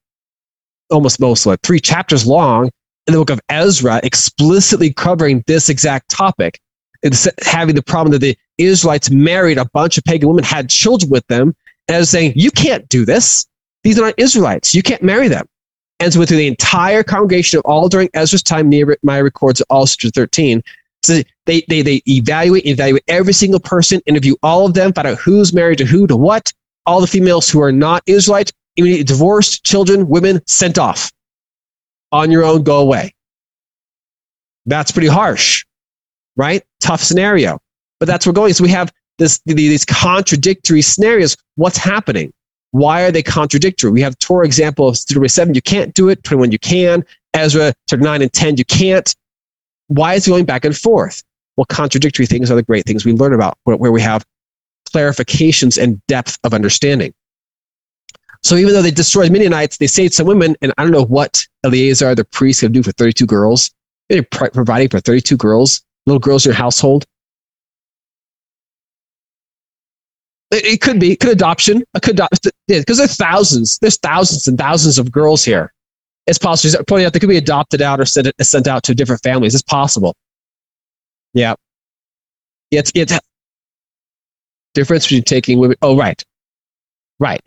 [0.91, 2.71] almost most like three chapters long
[3.07, 6.61] in the book of Ezra explicitly covering this exact topic.
[7.43, 11.27] Having the problem that the Israelites married a bunch of pagan women, had children with
[11.29, 11.55] them,
[11.89, 13.47] was saying, you can't do this.
[13.85, 14.75] These are not Israelites.
[14.75, 15.49] You can't marry them.
[16.01, 20.11] And so, through the entire congregation of all during Ezra's time, Nehemiah records all chapter
[20.11, 20.63] 13.
[21.03, 25.19] So they, they, they evaluate, evaluate every single person, interview all of them, find out
[25.19, 26.53] who's married to who, to what.
[26.87, 31.13] All the females who are not Israelites, immediately divorced, children, women, sent off.
[32.13, 33.15] On your own, go away.
[34.67, 35.65] That's pretty harsh,
[36.39, 36.65] right?
[36.81, 37.61] Tough scenario.
[38.01, 38.55] But that's where we're going.
[38.55, 41.37] So we have this, these contradictory scenarios.
[41.57, 42.33] What's happening?
[42.71, 43.91] Why are they contradictory?
[43.91, 46.23] We have Torah example of Deuteronomy 7, you can't do it.
[46.23, 47.05] 21, you can.
[47.35, 49.15] Ezra, 9 and 10, you can't.
[49.89, 51.23] Why is it going back and forth?
[51.57, 54.25] Well, contradictory things are the great things we learn about where, where we have
[54.89, 57.13] clarifications and depth of understanding.
[58.43, 61.45] So even though they destroyed Midianites, they saved some women, and I don't know what
[61.65, 63.71] Eleazar, the priest, could do for 32 girls.
[64.09, 67.05] They're providing for 32 girls, little girls in your household.
[70.51, 72.21] It, it could be, could adoption, a could
[72.67, 75.73] because there's thousands, there's thousands and thousands of girls here.
[76.27, 76.85] It's possible.
[76.87, 79.55] Pointing out they could be adopted out or sent, sent out to different families.
[79.55, 80.15] It's possible.
[81.33, 81.55] Yeah.
[82.71, 83.19] It's, it's
[84.75, 85.77] difference between taking women.
[85.81, 86.23] Oh, right.
[87.19, 87.41] Right.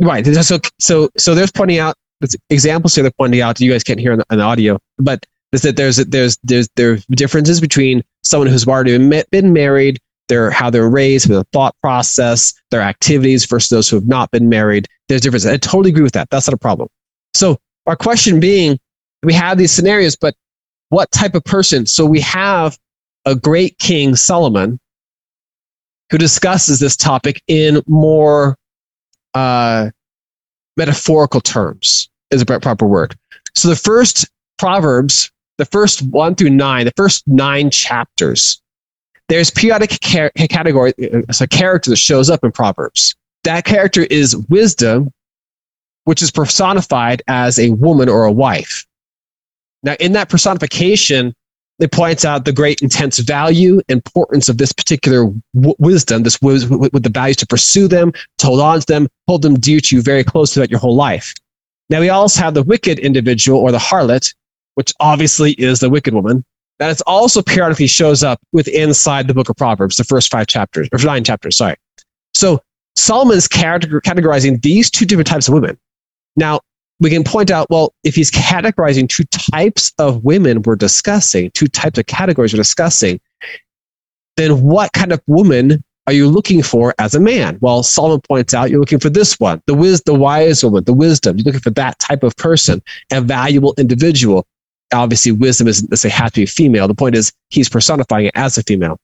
[0.00, 0.26] Right.
[0.26, 1.94] So, so, so there's pointing out
[2.48, 3.02] examples here.
[3.02, 3.60] They're pointing out.
[3.60, 6.38] You guys can't hear on the, the audio, but is that there's there's
[6.76, 8.96] there's differences between someone who's already
[9.30, 14.06] been married, their how they're raised, their thought process, their activities versus those who have
[14.06, 14.86] not been married.
[15.08, 15.50] There's differences.
[15.50, 16.30] I totally agree with that.
[16.30, 16.88] That's not a problem.
[17.34, 18.78] So our question being,
[19.22, 20.34] we have these scenarios, but
[20.90, 21.86] what type of person?
[21.86, 22.78] So we have
[23.24, 24.78] a great king Solomon
[26.10, 28.56] who discusses this topic in more
[29.34, 29.90] uh,
[30.76, 33.16] metaphorical terms is a proper word.
[33.54, 34.26] So the first
[34.60, 35.30] Proverbs,
[35.60, 38.60] the first one through nine, the first nine chapters,
[39.28, 43.14] there's periodic ca- category, uh, it's a character that shows up in Proverbs.
[43.44, 45.12] That character is wisdom,
[46.04, 48.86] which is personified as a woman or a wife.
[49.82, 51.34] Now, in that personification,
[51.78, 56.70] it points out the great intense value, importance of this particular w- wisdom, this with,
[56.70, 59.96] with the values to pursue them, to hold on to them, hold them dear to
[59.96, 61.34] you very close throughout your whole life.
[61.90, 64.34] Now, we also have the wicked individual or the harlot,
[64.80, 66.42] which obviously is the wicked woman,
[66.78, 70.46] that it also periodically shows up with inside the book of Proverbs, the first five
[70.46, 71.76] chapters, or nine chapters, sorry.
[72.32, 72.62] So
[72.96, 75.76] Solomon's categorizing these two different types of women.
[76.34, 76.60] Now,
[76.98, 81.66] we can point out, well, if he's categorizing two types of women we're discussing, two
[81.66, 83.20] types of categories we're discussing,
[84.38, 87.56] then what kind of woman are you looking for as a man?
[87.60, 90.92] Well, Solomon points out you're looking for this one, the wis- the wise woman, the
[90.92, 91.36] wisdom.
[91.36, 94.46] You're looking for that type of person, a valuable individual.
[94.92, 96.88] Obviously, wisdom isn't say has to be female.
[96.88, 98.98] The point is he's personifying it as a female.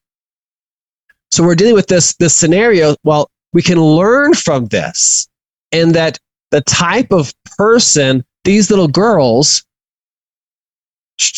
[1.31, 2.97] So we're dealing with this this scenario.
[3.05, 5.29] Well, we can learn from this,
[5.73, 6.19] and that
[6.51, 9.65] the type of person these little girls,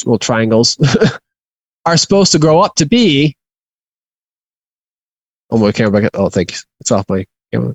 [0.05, 0.79] little triangles,
[1.87, 3.35] are supposed to grow up to be
[5.51, 6.11] Oh, my camera back.
[6.15, 6.59] Oh, thank you.
[6.81, 7.75] It's off my camera.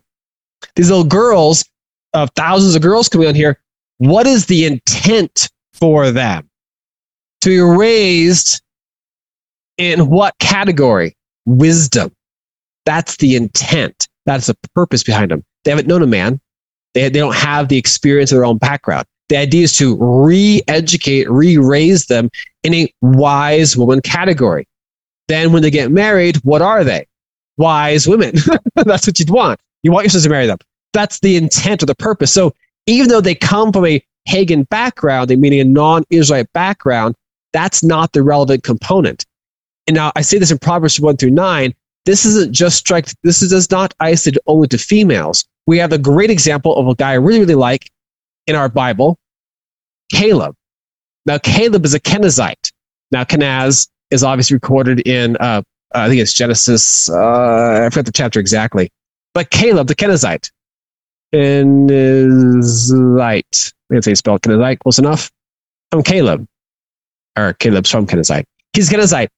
[0.75, 1.65] These little girls,
[2.13, 3.59] of uh, thousands of girls coming on here.
[3.97, 6.49] What is the intent for them?
[7.43, 8.61] To be raised
[9.77, 11.15] in what category?
[11.45, 12.11] Wisdom.
[12.85, 14.07] That's the intent.
[14.25, 15.43] That's the purpose behind them.
[15.63, 16.39] They haven't known a man.
[16.93, 19.05] They, they don't have the experience of their own background.
[19.29, 22.29] The idea is to re educate, re raise them
[22.63, 24.67] in a wise woman category.
[25.27, 27.07] Then when they get married, what are they?
[27.57, 28.35] wise women.
[28.75, 29.59] That's what you'd want.
[29.83, 30.57] You want your sister to marry them.
[30.93, 32.31] That's the intent or the purpose.
[32.31, 32.53] So
[32.87, 37.15] even though they come from a pagan background, they meaning a non-Israelite background,
[37.53, 39.25] that's not the relevant component.
[39.87, 41.73] And now I say this in Proverbs 1 through 9.
[42.05, 45.45] This isn't just strike, this is not isolated only to females.
[45.67, 47.89] We have a great example of a guy I really, really like
[48.47, 49.17] in our Bible,
[50.11, 50.55] Caleb.
[51.25, 52.71] Now, Caleb is a Kenizzite.
[53.11, 55.61] Now, Kenaz is obviously recorded in uh,
[55.93, 57.09] I think it's Genesis.
[57.09, 58.91] Uh, I forget the chapter exactly.
[59.33, 60.51] But Caleb, the Kenizzite,
[61.33, 62.13] Kenizzite.
[63.91, 65.31] I can say spell Kenizzite close enough.
[65.91, 66.47] I'm Caleb,
[67.37, 68.45] or Caleb's from Kenizzite.
[68.73, 69.29] He's Kenizzite.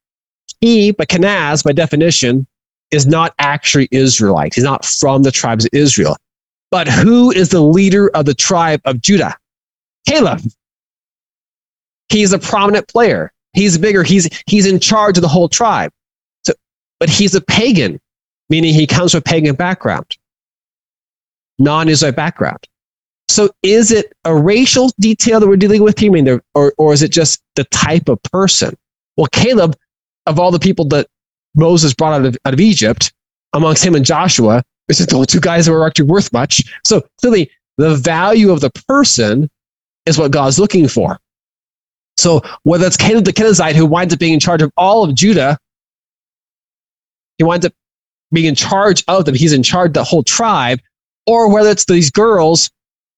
[0.60, 2.46] He, but Kenaz, by definition,
[2.90, 4.54] is not actually Israelite.
[4.54, 6.16] He's not from the tribes of Israel.
[6.70, 9.36] But who is the leader of the tribe of Judah?
[10.08, 10.40] Caleb.
[12.08, 13.32] He's a prominent player.
[13.52, 14.02] He's bigger.
[14.02, 15.90] He's, he's in charge of the whole tribe
[16.44, 16.52] So,
[17.00, 18.00] but he's a pagan,
[18.48, 20.16] meaning he comes from a pagan background,
[21.58, 22.66] non Israelite background.
[23.28, 26.10] So is it a racial detail that we're dealing with here?
[26.10, 28.76] I mean, or, or is it just the type of person?
[29.16, 29.76] Well, Caleb,
[30.26, 31.08] of all the people that
[31.54, 33.12] Moses brought out of, out of Egypt,
[33.52, 36.62] amongst him and Joshua, is the only two guys that were actually worth much.
[36.84, 39.50] So clearly, the value of the person
[40.06, 41.18] is what God's looking for.
[42.16, 45.14] So whether it's Caleb the Kenizzite who winds up being in charge of all of
[45.14, 45.58] Judah
[47.38, 47.72] he winds up
[48.32, 49.34] being in charge of them.
[49.34, 50.80] He's in charge of the whole tribe.
[51.26, 52.70] Or whether it's these girls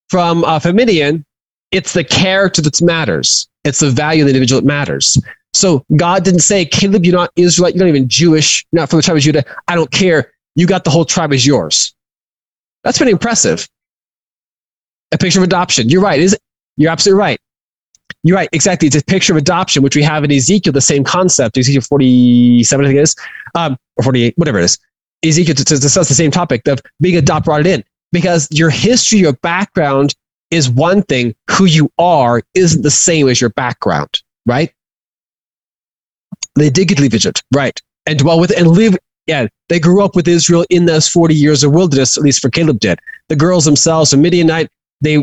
[0.09, 1.25] from uh, Famidian,
[1.71, 3.49] it's the character that matters.
[3.65, 5.19] It's the value of the individual that matters.
[5.53, 8.99] So God didn't say, Caleb, you're not Israelite, you're not even Jewish, you're not from
[8.99, 9.45] the tribe of Judah.
[9.67, 10.33] I don't care.
[10.55, 11.95] You got the whole tribe as yours.
[12.85, 13.69] That's pretty impressive.
[15.13, 15.89] A picture of adoption.
[15.89, 16.21] You're right.
[16.21, 16.37] Is
[16.77, 17.41] You're absolutely right.
[18.23, 18.49] You're right.
[18.53, 18.89] Exactly.
[18.89, 21.57] It's a picture of adoption, which we have in Ezekiel, the same concept.
[21.57, 23.15] Ezekiel 47, I think it is
[23.55, 24.79] um, or 48, whatever it is,
[25.25, 28.71] Ezekiel to, to discuss the same topic of being adopted, brought it in because your
[28.71, 30.15] history, your background
[30.51, 31.35] is one thing.
[31.51, 34.73] Who you are isn't the same as your background, right?
[36.55, 37.81] They did get to Egypt, right?
[38.07, 38.97] And dwell with and live.
[39.27, 42.49] Yeah, they grew up with Israel in those 40 years of wilderness, at least for
[42.49, 42.99] Caleb did.
[43.29, 44.71] The girls themselves, a Midianite,
[45.03, 45.19] they,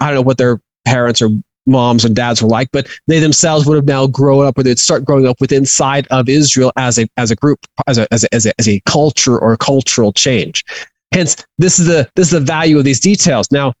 [0.00, 1.30] I don't know what their parents or
[1.66, 4.78] moms and dads were like, but they themselves would have now grown up or they'd
[4.78, 8.24] start growing up with inside of Israel as a as a group, as a as
[8.24, 10.64] a, as a, as a culture or a cultural change.
[11.12, 13.50] Hence, this is the this is the value of these details.
[13.50, 13.72] Now,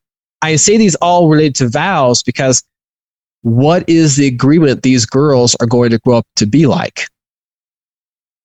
[0.42, 2.62] I say these all related to vows because
[3.42, 7.06] what is the agreement these girls are going to grow up to be like?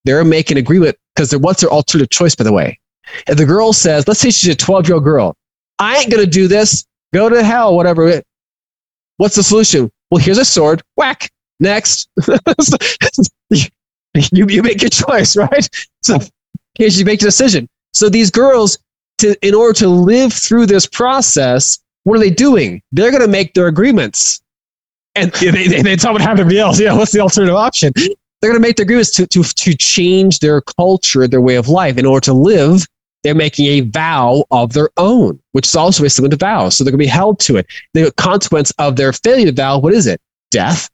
[0.05, 2.79] They're making agreement because what's their alternative choice, by the way?
[3.27, 5.35] If the girl says, let's say she's a 12 year old girl,
[5.79, 8.21] I ain't to do this, go to hell, whatever.
[9.17, 9.91] What's the solution?
[10.09, 10.81] Well, here's a sword.
[10.95, 11.29] Whack.
[11.59, 12.09] Next.
[13.49, 13.67] you,
[14.47, 15.69] you make your choice, right?
[16.01, 16.19] So
[16.75, 17.67] here's you make a decision.
[17.93, 18.77] So these girls,
[19.19, 22.81] to, in order to live through this process, what are they doing?
[22.91, 24.41] They're going to make their agreements.
[25.15, 26.79] And they, they, they tell what happened to else.
[26.79, 27.93] Yeah, what's the alternative option?
[27.95, 31.69] They're going to make their agreements to, to, to change their culture, their way of
[31.69, 32.85] life in order to live
[33.23, 36.69] they're making a vow of their own, which is also a similar vow.
[36.69, 37.65] So they're going to be held to it.
[37.93, 40.21] The consequence of their failure to vow, what is it?
[40.51, 40.89] Death.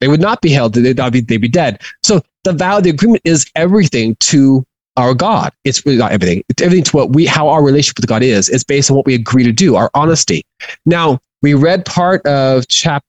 [0.00, 0.74] They would not be held.
[0.74, 1.80] They'd be, they'd be dead.
[2.02, 4.64] So the vow, the agreement is everything to
[4.96, 5.52] our God.
[5.64, 6.44] It's really not everything.
[6.48, 8.48] It's everything to what we, how our relationship with God is.
[8.48, 10.44] It's based on what we agree to do, our honesty.
[10.86, 13.02] Now, we read part of chapter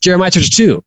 [0.00, 0.82] Jeremiah chapter 2.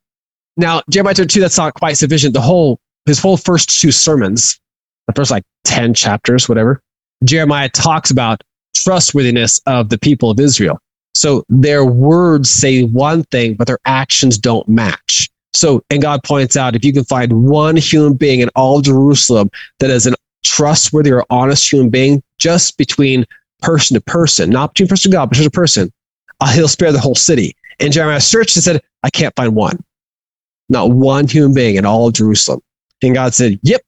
[0.57, 2.33] Now, Jeremiah chapter 2, that's not quite sufficient.
[2.33, 4.59] The whole, his whole first two sermons,
[5.07, 6.81] the first like 10 chapters, whatever,
[7.23, 8.43] Jeremiah talks about
[8.75, 10.79] trustworthiness of the people of Israel.
[11.15, 15.29] So their words say one thing, but their actions don't match.
[15.53, 19.51] So, and God points out if you can find one human being in all Jerusalem
[19.79, 23.25] that is a trustworthy or honest human being, just between
[23.61, 25.93] person to person, not between person to God, but person to person,
[26.39, 27.55] uh, he'll spare the whole city.
[27.79, 29.83] And Jeremiah searched and said, I can't find one.
[30.69, 32.61] Not one human being in all Jerusalem.
[33.01, 33.81] And God said, Yep,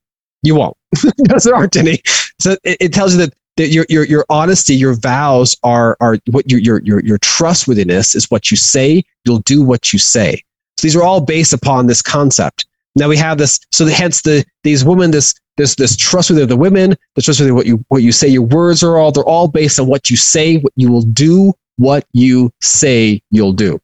[0.43, 0.78] you won't,
[1.17, 2.01] because there aren't any.
[2.39, 6.17] So it, it tells you that that your, your, your honesty, your vows are, are
[6.32, 9.04] what your, your, your trustworthiness is what you say.
[9.23, 10.43] You'll do what you say.
[10.77, 12.65] So these are all based upon this concept.
[12.95, 16.49] Now we have this, so the, hence the, these women, this, this, this trustworthy of
[16.49, 19.23] the women, the trustworthy of what you, what you say, your words are all, they're
[19.23, 23.79] all based on what you say, what you will do, what you say you'll do.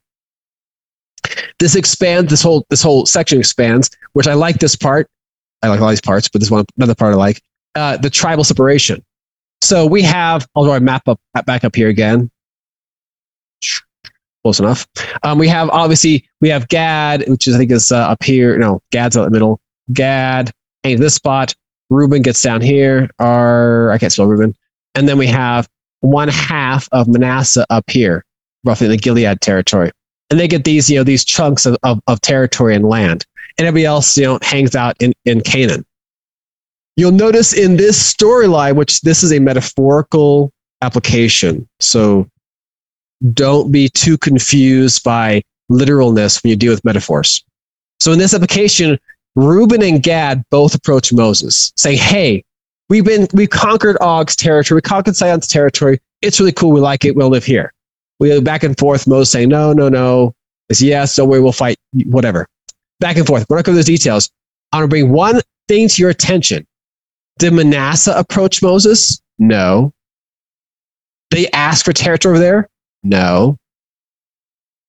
[1.58, 5.08] This expands, this whole, this whole section expands, which I like this part.
[5.62, 7.40] I like all these parts, but this one, another part I like,
[7.74, 9.04] uh, the tribal separation.
[9.60, 12.31] So we have, I'll draw a map up back up here again.
[14.42, 14.86] Close enough.
[15.22, 18.58] Um, we have obviously we have Gad, which is I think is uh, up here.
[18.58, 19.60] No, Gad's out in the middle.
[19.92, 20.50] Gad
[20.82, 21.54] in this spot.
[21.90, 23.08] Reuben gets down here.
[23.18, 24.56] Or I can't spell Reuben.
[24.94, 25.68] And then we have
[26.00, 28.24] one half of Manasseh up here,
[28.64, 29.90] roughly in the Gilead territory.
[30.30, 33.24] And they get these, you know, these chunks of, of, of territory and land.
[33.58, 35.84] And everybody else, you know, hangs out in, in Canaan.
[36.96, 41.68] You'll notice in this storyline, which this is a metaphorical application.
[41.80, 42.28] So
[43.32, 47.44] don't be too confused by literalness when you deal with metaphors.
[48.00, 48.98] So in this application,
[49.34, 52.44] Reuben and Gad both approach Moses saying, Hey,
[52.88, 54.78] we've been, we conquered Og's territory.
[54.78, 56.00] We conquered Sihon's territory.
[56.20, 56.72] It's really cool.
[56.72, 57.16] We like it.
[57.16, 57.72] We'll live here.
[58.18, 59.08] We go back and forth.
[59.08, 60.34] Moses saying, no, no, no.
[60.68, 61.16] It's yes.
[61.16, 61.40] Don't worry.
[61.40, 61.76] We'll fight.
[62.06, 62.46] Whatever.
[63.00, 63.46] Back and forth.
[63.48, 64.30] We're not going to those details.
[64.70, 66.66] I want to bring one thing to your attention.
[67.38, 69.20] Did Manasseh approach Moses?
[69.38, 69.92] No.
[71.30, 72.68] They asked for territory over there?
[73.02, 73.56] No.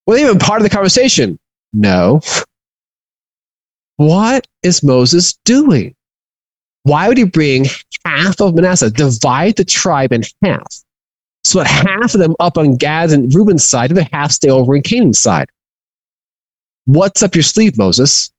[0.05, 1.39] Were they even part of the conversation?
[1.71, 2.21] No.
[3.97, 5.95] What is Moses doing?
[6.83, 7.65] Why would he bring
[8.05, 10.83] half of Manasseh, divide the tribe in half?
[11.45, 14.49] So that half of them up on Gad's and Reuben's side, and the half stay
[14.49, 15.49] over in Canaan's side.
[16.85, 18.31] What's up your sleeve, Moses?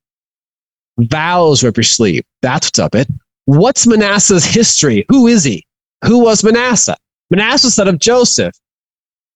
[0.99, 2.25] Vows are up your sleeve.
[2.43, 3.09] That's what's up it.
[3.47, 5.05] What's Manasseh's history?
[5.09, 5.67] Who is he?
[6.05, 6.97] Who was Manasseh?
[7.31, 8.55] Manasseh son of Joseph.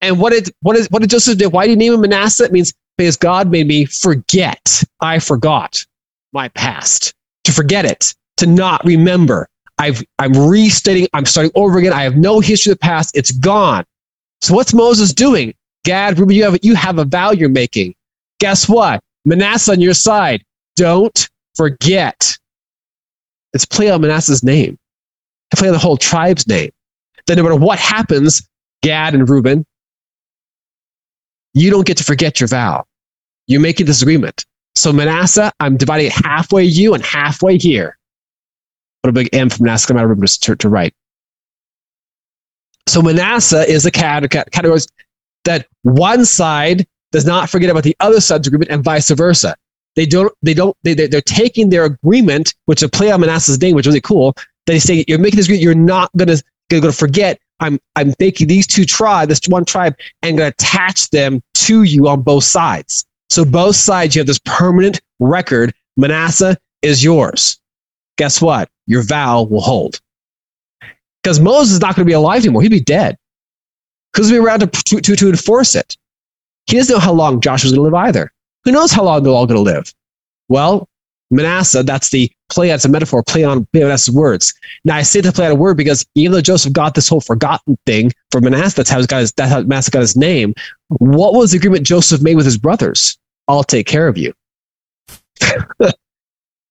[0.01, 1.49] And what did what is what did Joseph do?
[1.49, 2.45] Why did he name him Manasseh?
[2.45, 4.83] It means because God made me forget.
[5.01, 5.85] I forgot
[6.33, 7.15] my past.
[7.45, 8.15] To forget it.
[8.39, 9.49] To not remember.
[9.79, 11.93] I've I'm restating, I'm starting over again.
[11.93, 13.17] I have no history of the past.
[13.17, 13.85] It's gone.
[14.41, 15.55] So what's Moses doing?
[15.85, 17.95] Gad, Reuben, you have you have a vow you're making.
[18.41, 19.01] Guess what?
[19.25, 20.45] Manasseh on your side.
[20.77, 22.37] Don't forget.
[23.53, 24.79] It's play on Manasseh's name.
[25.55, 26.71] Play on the whole tribe's name.
[27.27, 28.47] Then no matter what happens,
[28.83, 29.65] Gad and Reuben,
[31.61, 32.85] you don't get to forget your vow.
[33.47, 34.45] You're making this agreement.
[34.75, 37.99] So Manasseh, I'm dividing it halfway you and halfway here.
[39.03, 40.95] Put a big M from Manasseh out of to, to right.
[42.87, 44.81] So Manasseh is a category
[45.45, 49.57] that one side does not forget about the other side's agreement and vice versa.
[49.97, 53.75] They don't, they don't, they, they're taking their agreement, which is play on Manasseh's name,
[53.75, 54.35] which is really cool.
[54.67, 57.41] They say, you're making this agreement, you're not going to, going to forget.
[57.61, 62.09] I'm, I'm making these two tribes, this one tribe, and to attach them to you
[62.09, 63.05] on both sides.
[63.31, 65.75] So both sides, you have this permanent record.
[65.97, 67.59] Manasseh is yours.
[68.17, 68.69] Guess what?
[68.87, 70.01] Your vow will hold.
[71.23, 72.63] Because Moses is not going to be alive anymore.
[72.63, 73.19] He'd be dead.
[74.13, 75.97] Because we'll be around to, to, to, to enforce it.
[76.67, 78.33] He doesn't know how long Joshua's going to live either.
[78.65, 79.93] Who knows how long they're all going to live?
[80.49, 80.89] Well,
[81.31, 84.55] Manasseh, that's the play, that's a metaphor, play on Manasseh's words.
[84.85, 87.21] Now, I say the play on a word because even though Joseph got this whole
[87.21, 90.55] forgotten thing from Manasseh, that's how, got his, that's how Manasseh got his name.
[90.89, 93.19] What was the agreement Joseph made with his brothers?
[93.47, 94.33] I'll take care of you.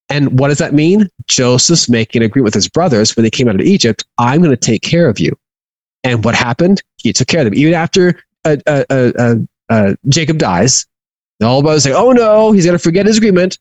[0.10, 1.10] and what does that mean?
[1.28, 4.06] Joseph's making an agreement with his brothers when they came out of Egypt.
[4.18, 5.38] I'm going to take care of you.
[6.04, 6.82] And what happened?
[6.98, 7.56] He took care of them.
[7.56, 9.36] Even after uh, uh, uh,
[9.70, 10.86] uh Jacob dies,
[11.44, 13.58] all the brothers say, oh no, he's going to forget his agreement.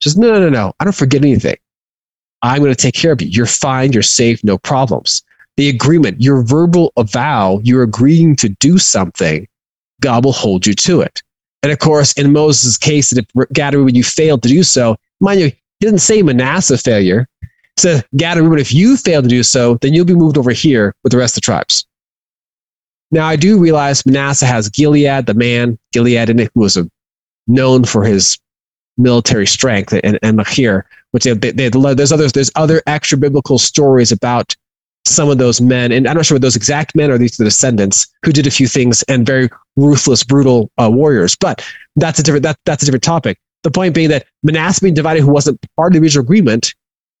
[0.00, 0.72] Just no, no, no, no.
[0.78, 1.56] I don't forget anything.
[2.42, 3.28] I'm going to take care of you.
[3.28, 3.92] You're fine.
[3.92, 4.42] You're safe.
[4.44, 5.22] No problems.
[5.56, 9.48] The agreement, your verbal vow, you're agreeing to do something.
[10.00, 11.22] God will hold you to it.
[11.62, 15.40] And of course, in Moses' case, if Gad when you failed to do so, mind
[15.40, 17.26] you, he didn't say Manasseh failure.
[17.42, 20.50] He said, Gad and if you fail to do so, then you'll be moved over
[20.50, 21.86] here with the rest of the tribes.
[23.10, 26.90] Now, I do realize Manasseh has Gilead, the man, Gilead in it, who was a
[27.46, 28.38] known for his
[28.96, 33.58] military strength and, and Machir, which they, they, they, there's others, there's other extra biblical
[33.58, 34.54] stories about
[35.04, 37.44] some of those men, and I'm not sure what those exact men are, these are
[37.44, 41.36] the descendants who did a few things and very ruthless, brutal uh, warriors.
[41.36, 43.38] But that's a different that, that's a different topic.
[43.62, 46.74] The point being that Manasseh being divided, who wasn't part of the original agreement,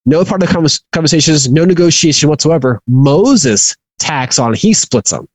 [0.04, 2.80] no part of the conversations, no negotiation whatsoever.
[2.86, 5.28] Moses tacks on, he splits them,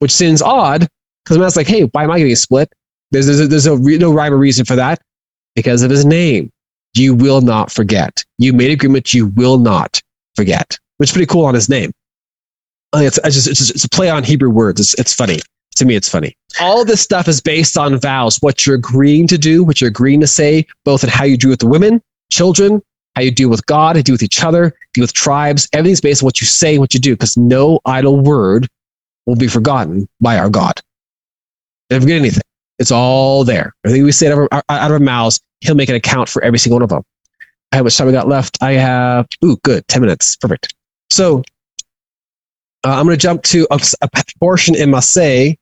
[0.00, 0.88] which seems odd
[1.24, 2.72] because Manasseh's like, hey, why am I getting split?
[3.12, 5.00] There's, there's, there's no, no rhyme or reason for that
[5.54, 6.50] because of his name.
[6.94, 8.22] You will not forget.
[8.38, 10.00] You made agreement you will not
[10.36, 11.90] forget which is pretty cool on his name.
[12.94, 14.80] It's, it's, just, it's, just, it's a play on Hebrew words.
[14.80, 15.40] It's, it's funny.
[15.74, 16.36] To me, it's funny.
[16.60, 20.20] All this stuff is based on vows, what you're agreeing to do, what you're agreeing
[20.20, 22.00] to say, both in how you do with the women,
[22.30, 22.80] children,
[23.16, 25.68] how you deal with God, how you deal with each other, deal with tribes.
[25.72, 28.68] Everything's based on what you say, what you do, because no idle word
[29.26, 30.74] will be forgotten by our God.
[31.90, 32.42] Never forget anything.
[32.82, 33.74] It's all there.
[33.84, 36.58] Everything we say out of, out of our mouths, He'll make an account for every
[36.58, 37.04] single one of them.
[37.70, 38.58] How much time we got left?
[38.60, 40.34] I have, ooh, good, 10 minutes.
[40.34, 40.74] Perfect.
[41.10, 41.44] So
[42.84, 44.08] uh, I'm going to jump to a, a,
[44.40, 45.56] portion in Massei,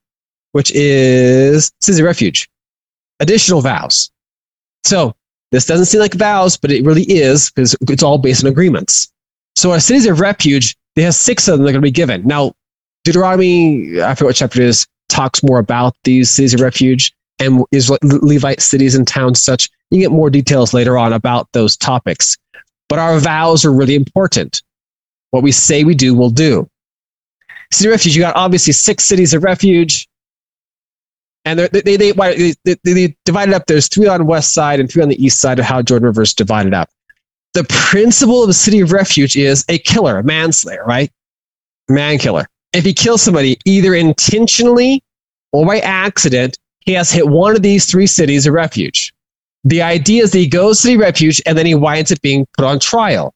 [0.53, 2.49] which is City Refuge.
[3.21, 4.11] Additional vows.
[4.85, 5.15] So
[5.53, 9.13] this doesn't seem like vows, but it really is because it's all based on agreements.
[9.57, 11.91] So our cities of refuge, they have six of them that are going to be
[11.91, 12.27] given.
[12.27, 12.55] Now,
[13.05, 17.65] Deuteronomy, I forget what chapter it is, talks more about these cities of refuge and
[17.73, 19.69] is Levite cities and towns such.
[19.91, 22.37] You get more details later on about those topics.
[22.89, 24.63] But our vows are really important.
[25.31, 26.69] What we say we do, we'll do.
[27.73, 30.09] City of refuge, you got obviously six cities of refuge.
[31.45, 33.67] And they, they, they, they, divided up.
[33.67, 36.23] There's three on west side and three on the east side of how Jordan River
[36.23, 36.91] is divided up.
[37.55, 41.11] The principle of a city of refuge is a killer, a manslayer, right?
[41.89, 42.47] Man killer.
[42.73, 45.03] If he kills somebody either intentionally
[45.53, 49.13] or by accident, he has hit one of these three cities of refuge.
[49.65, 52.47] The idea is that he goes to the refuge and then he winds up being
[52.57, 53.35] put on trial.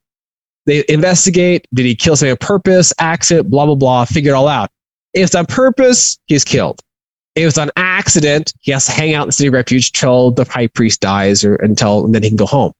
[0.66, 1.66] They investigate.
[1.74, 4.70] Did he kill somebody on purpose, accident, blah, blah, blah, figure it all out.
[5.12, 6.80] If it's on purpose, he's killed.
[7.34, 10.44] If it's on accident, he has to hang out in the city refuge till the
[10.44, 12.72] high priest dies or until and then he can go home.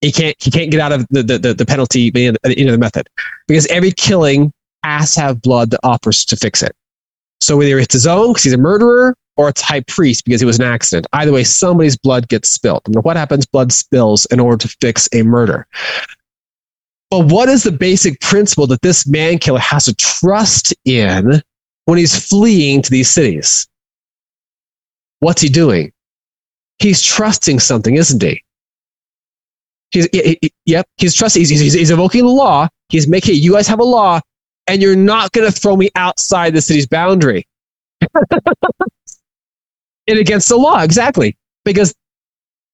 [0.00, 3.08] He can't he can't get out of the the, the, penalty in the method.
[3.46, 4.52] Because every killing
[4.82, 6.74] has to have blood that offers to fix it.
[7.40, 10.46] So whether it's his own because he's a murderer or it's high priest because it
[10.46, 11.06] was an accident.
[11.12, 12.82] Either way, somebody's blood gets spilled.
[12.86, 13.46] And what happens?
[13.46, 15.66] Blood spills in order to fix a murder.
[17.10, 21.40] But what is the basic principle that this man killer has to trust in
[21.86, 23.66] when he's fleeing to these cities?
[25.20, 25.92] What's he doing?
[26.80, 28.42] He's trusting something, isn't he?
[29.90, 32.68] He's, he, he, yep, he's trusting, he's, he's, he's invoking the law.
[32.90, 34.20] He's making, you guys have a law,
[34.68, 37.46] and you're not going to throw me outside the city's boundary.
[38.30, 41.36] and against the law, exactly.
[41.64, 41.94] Because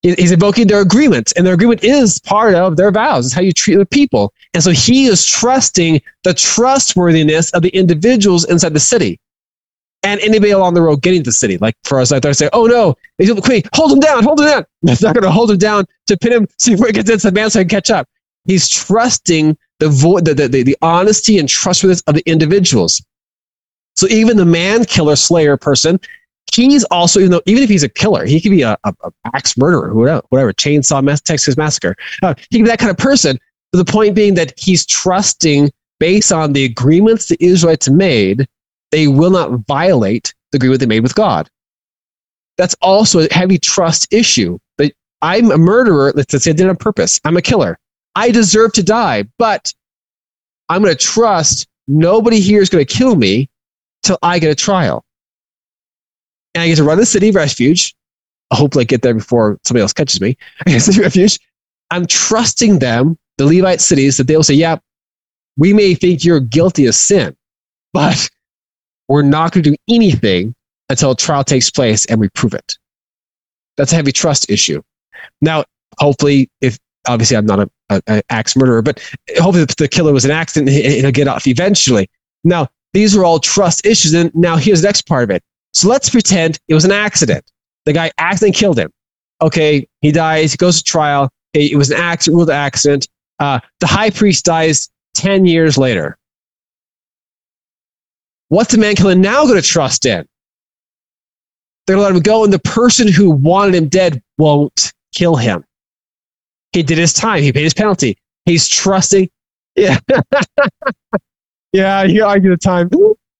[0.02, 3.26] he's invoking their agreement, and their agreement is part of their vows.
[3.26, 4.32] It's how you treat the people.
[4.52, 9.18] And so he is trusting the trustworthiness of the individuals inside the city.
[10.02, 12.50] And anybody along the road getting to the city, like for us, like they say,
[12.52, 15.30] "Oh no, he's the queen, hold him down, hold him down." It's not going to
[15.30, 17.64] hold him down to pin him, see where he gets into the man so he
[17.64, 18.06] can catch up.
[18.44, 23.04] He's trusting the, vo- the, the, the, honesty and trustworthiness of the individuals.
[23.96, 26.00] So even the man killer slayer person
[26.54, 29.12] he's also, even though, even if he's a killer, he could be a, a, a
[29.34, 31.96] axe murderer, whatever, whatever, chainsaw mass, Texas massacre.
[32.22, 33.38] Uh, he could be that kind of person.
[33.72, 38.46] But the point being that he's trusting based on the agreements the Israelites made,
[38.90, 41.48] they will not violate the agreement they made with God.
[42.56, 44.58] That's also a heavy trust issue.
[44.78, 46.12] But I'm a murderer.
[46.14, 47.20] Let's say I did it on purpose.
[47.24, 47.78] I'm a killer.
[48.14, 49.72] I deserve to die, but
[50.68, 53.48] I'm going to trust nobody here is going to kill me
[54.02, 55.04] till I get a trial
[56.54, 57.94] and I get to run the city refuge.
[58.52, 60.36] Hopefully, I get there before somebody else catches me.
[60.78, 61.38] City refuge.
[61.90, 64.78] I'm trusting them, the Levite cities, that they'll say, "Yeah,
[65.56, 67.36] we may think you're guilty of sin,
[67.92, 68.28] but
[69.08, 70.54] we're not going to do anything
[70.88, 72.78] until a trial takes place and we prove it."
[73.76, 74.82] That's a heavy trust issue.
[75.40, 75.64] Now,
[75.98, 79.00] hopefully, if obviously I'm not an axe murderer, but
[79.38, 82.08] hopefully the killer was an accident and he'll get off eventually.
[82.44, 84.14] Now, these are all trust issues.
[84.14, 85.42] And now here's the next part of it.
[85.72, 87.44] So let's pretend it was an accident.
[87.84, 88.90] The guy accidentally killed him.
[89.42, 90.52] Okay, he dies.
[90.52, 91.28] He goes to trial.
[91.52, 93.08] It was an accident, ruled accident.
[93.38, 96.16] Uh, the high priest dies 10 years later.
[98.48, 100.26] What's the man killer now going to trust in?
[101.86, 105.36] They're going to let him go, and the person who wanted him dead won't kill
[105.36, 105.64] him.
[106.74, 107.42] He did his time.
[107.42, 108.18] He paid his penalty.
[108.44, 109.30] He's trusting.
[109.76, 109.98] Yeah.
[111.72, 112.90] yeah, he argued the time.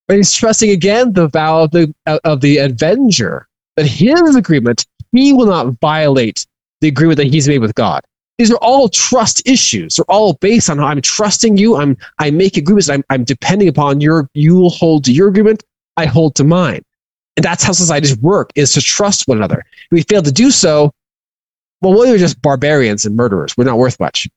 [0.09, 5.33] But he's trusting again the vow of the, of the avenger, that his agreement he
[5.33, 6.47] will not violate
[6.81, 8.03] the agreement that he's made with God.
[8.39, 9.97] These are all trust issues.
[9.97, 11.77] They're all based on I'm trusting you.
[11.77, 12.89] I'm I make agreements.
[12.89, 15.63] I'm I'm depending upon your you will hold to your agreement.
[15.97, 16.83] I hold to mine.
[17.37, 19.65] And that's how societies work is to trust one another.
[19.85, 20.93] If we fail to do so,
[21.91, 23.57] well, we're just barbarians and murderers.
[23.57, 24.29] We're not worth much.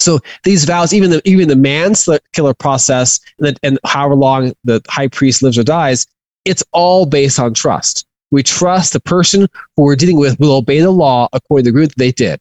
[0.00, 4.82] So these vows, even the even the manslaughter process, and, the, and however long the
[4.88, 6.06] high priest lives or dies,
[6.44, 8.06] it's all based on trust.
[8.30, 11.86] We trust the person who we're dealing with will obey the law according to the
[11.86, 12.40] that they did.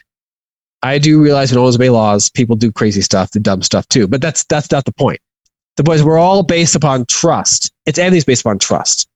[0.84, 2.30] I do realize we don't always obey laws.
[2.30, 4.08] People do crazy stuff, do dumb stuff too.
[4.08, 5.20] But that's that's not the point.
[5.78, 7.72] The point is we're all based upon trust.
[7.86, 9.08] It's everything's based upon trust.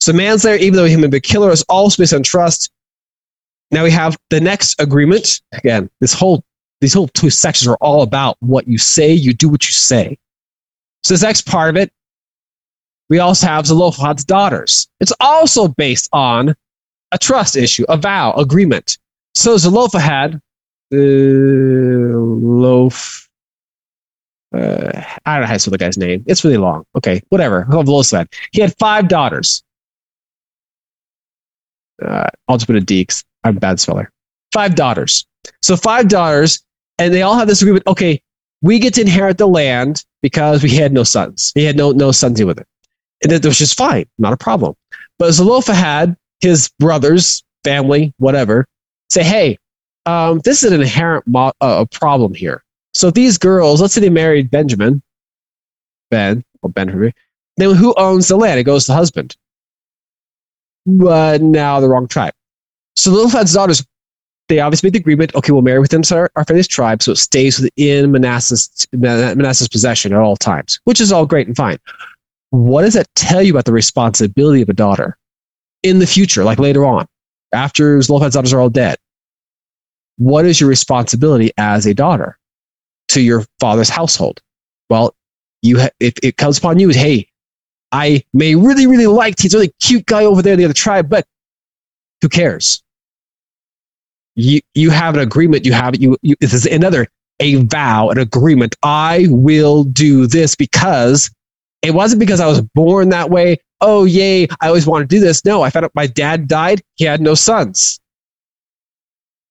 [0.00, 2.70] So manslaughter, even though a human being killer, is also based on trust.
[3.74, 5.42] Now we have the next agreement.
[5.50, 6.44] Again, this whole
[6.80, 10.16] these whole two sections are all about what you say, you do what you say.
[11.02, 11.92] So this next part of it,
[13.10, 14.86] we also have Zelophehad's daughters.
[15.00, 16.54] It's also based on
[17.10, 18.96] a trust issue, a vow, agreement.
[19.34, 20.40] So Zelophehad,
[20.92, 23.28] uh, Loaf,
[24.54, 26.22] uh, I don't know how to say the guy's name.
[26.28, 26.84] It's really long.
[26.96, 27.66] Okay, whatever.
[27.68, 28.28] Zelophehad.
[28.52, 29.64] He had five daughters.
[32.00, 34.10] Uh, I'll just put a D because I'm a bad speller.
[34.52, 35.26] Five daughters.
[35.62, 36.64] So five daughters,
[36.98, 37.86] and they all have this agreement.
[37.86, 38.22] Okay,
[38.62, 41.52] we get to inherit the land because we had no sons.
[41.54, 42.66] He had no no sons with it,
[43.22, 44.74] and that was just fine, not a problem.
[45.18, 48.66] But Zelophehad, his brothers, family, whatever,
[49.10, 49.58] say, hey,
[50.06, 52.62] um, this is an inherent mo- uh, problem here.
[52.92, 55.02] So these girls, let's say they married Benjamin,
[56.10, 57.12] Ben, or Ben,
[57.56, 58.60] then who owns the land?
[58.60, 59.36] It goes to the husband.
[60.86, 62.34] But now the wrong tribe.
[62.96, 63.84] So Zelophehad's daughters
[64.48, 65.34] they obviously made the agreement.
[65.34, 70.12] Okay, we'll marry within our, our family's tribe, so it stays within Manasseh's Manasseh's possession
[70.12, 71.78] at all times, which is all great and fine.
[72.50, 75.16] What does that tell you about the responsibility of a daughter
[75.82, 77.06] in the future, like later on,
[77.52, 78.98] after Zelophehad's daughters are all dead?
[80.18, 82.38] What is your responsibility as a daughter
[83.08, 84.40] to your father's household?
[84.90, 85.16] Well,
[85.62, 87.28] you ha- if it comes upon you, hey,
[87.90, 91.08] I may really, really like he's really cute guy over there in the other tribe,
[91.08, 91.26] but
[92.20, 92.83] who cares?
[94.36, 97.06] You you have an agreement you have you, you this is another
[97.40, 98.76] a vow an agreement.
[98.82, 101.30] I will do this because
[101.82, 103.58] it wasn't because i was born that way.
[103.80, 105.44] Oh yay i always wanted to do this.
[105.44, 106.82] No i found out my dad died.
[106.96, 108.00] He had no sons.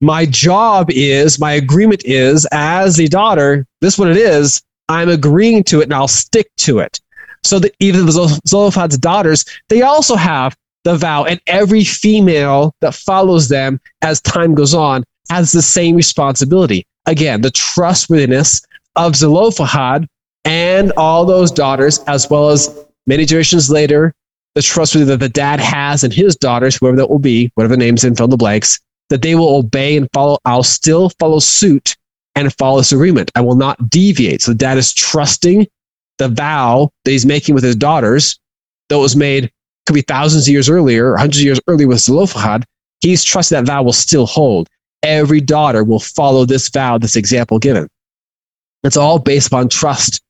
[0.02, 4.62] My job is my agreement is as a daughter this is what it is.
[4.90, 7.00] I'm agreeing to it and i'll stick to it.
[7.46, 12.94] So that even the Zelophehad's daughters, they also have the vow, and every female that
[12.94, 16.86] follows them as time goes on has the same responsibility.
[17.06, 18.62] Again, the trustworthiness
[18.96, 20.08] of Zelophehad
[20.46, 24.14] and all those daughters, as well as many generations later,
[24.56, 27.78] the trustworthiness that the dad has and his daughters, whoever that will be, whatever the
[27.78, 28.80] names in fill in the blanks,
[29.10, 30.38] that they will obey and follow.
[30.46, 31.96] I'll still follow suit
[32.36, 33.32] and follow this agreement.
[33.36, 34.42] I will not deviate.
[34.42, 35.68] So the dad is trusting
[36.18, 38.40] the vow that he's making with his daughters
[38.90, 39.52] that was made
[39.86, 42.66] could be thousands of years earlier, hundreds of years earlier with Zelophehad,
[43.02, 44.70] he's trusted that vow will still hold.
[45.04, 47.90] Every daughter will follow this vow, this example given.
[48.84, 50.22] It's all based upon trust,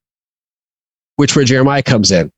[1.18, 2.32] which where Jeremiah comes in,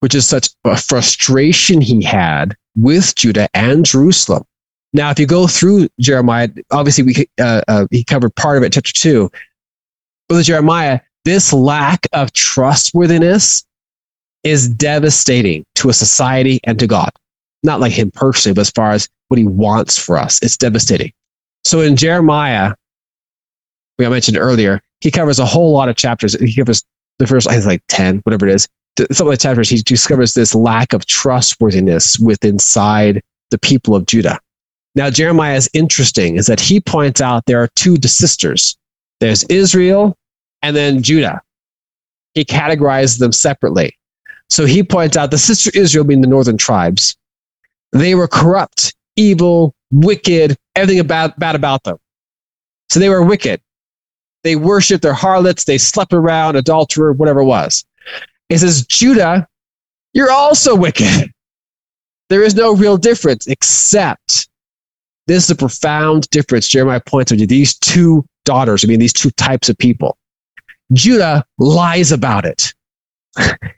[0.00, 4.44] which is such a frustration he had with Judah and Jerusalem.
[4.92, 8.72] Now, if you go through Jeremiah, obviously we uh, uh, he covered part of it,
[8.72, 9.30] chapter two.
[10.28, 13.64] But with Jeremiah, this lack of trustworthiness
[14.44, 17.10] is devastating to a society and to God.
[17.62, 21.12] Not like him personally, but as far as what he wants for us, it's devastating.
[21.64, 22.74] So in Jeremiah,
[23.98, 26.38] we mentioned earlier, he covers a whole lot of chapters.
[26.38, 26.84] He covers
[27.18, 28.68] the first, I think, like 10, whatever it is.
[29.12, 34.06] Some of the chapters, he discovers this lack of trustworthiness with inside the people of
[34.06, 34.38] Judah.
[34.94, 38.76] Now, Jeremiah is interesting, is that he points out there are two sisters.
[39.20, 40.16] There's Israel
[40.62, 41.40] and then Judah.
[42.34, 43.96] He categorizes them separately.
[44.50, 47.16] So he points out the sister Israel being the northern tribes,
[47.92, 51.96] they were corrupt, evil, wicked, everything about, bad about them.
[52.90, 53.60] So they were wicked.
[54.42, 57.84] They worshiped their harlots, they slept around, adulterer, whatever it was.
[58.50, 59.48] He says, Judah,
[60.12, 61.30] you're also wicked.
[62.30, 64.48] There is no real difference except
[65.26, 66.66] this is a profound difference.
[66.66, 70.16] Jeremiah points to these two daughters, I mean, these two types of people.
[70.94, 72.74] Judah lies about it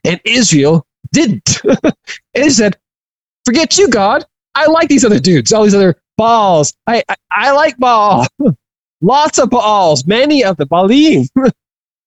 [0.04, 1.62] and Israel didn't.
[1.84, 1.94] and
[2.34, 2.76] he said,
[3.44, 4.24] forget you, God.
[4.54, 6.72] I like these other dudes, all these other Baals.
[6.86, 8.26] I, I, I like Baal.
[9.02, 11.28] Lots of Baals, many of the Baalim.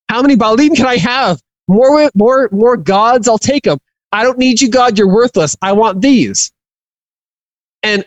[0.09, 1.39] How many Baalim can I have?
[1.67, 3.77] More, more, more gods, I'll take them.
[4.11, 4.97] I don't need you, God.
[4.97, 5.55] You're worthless.
[5.61, 6.51] I want these.
[7.83, 8.03] And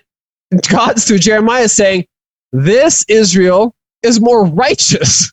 [0.69, 2.07] God's through Jeremiah saying,
[2.51, 5.33] This Israel is more righteous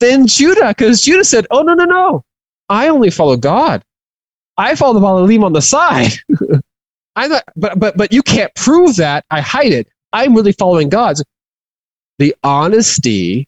[0.00, 0.68] than Judah.
[0.68, 2.24] Because Judah said, Oh, no, no, no.
[2.72, 3.84] I only follow God.
[4.56, 6.12] I follow the Baalim on the side.
[7.16, 9.26] I thought, but but but you can't prove that.
[9.30, 9.88] I hide it.
[10.14, 11.22] I'm really following God's.
[12.18, 13.46] The honesty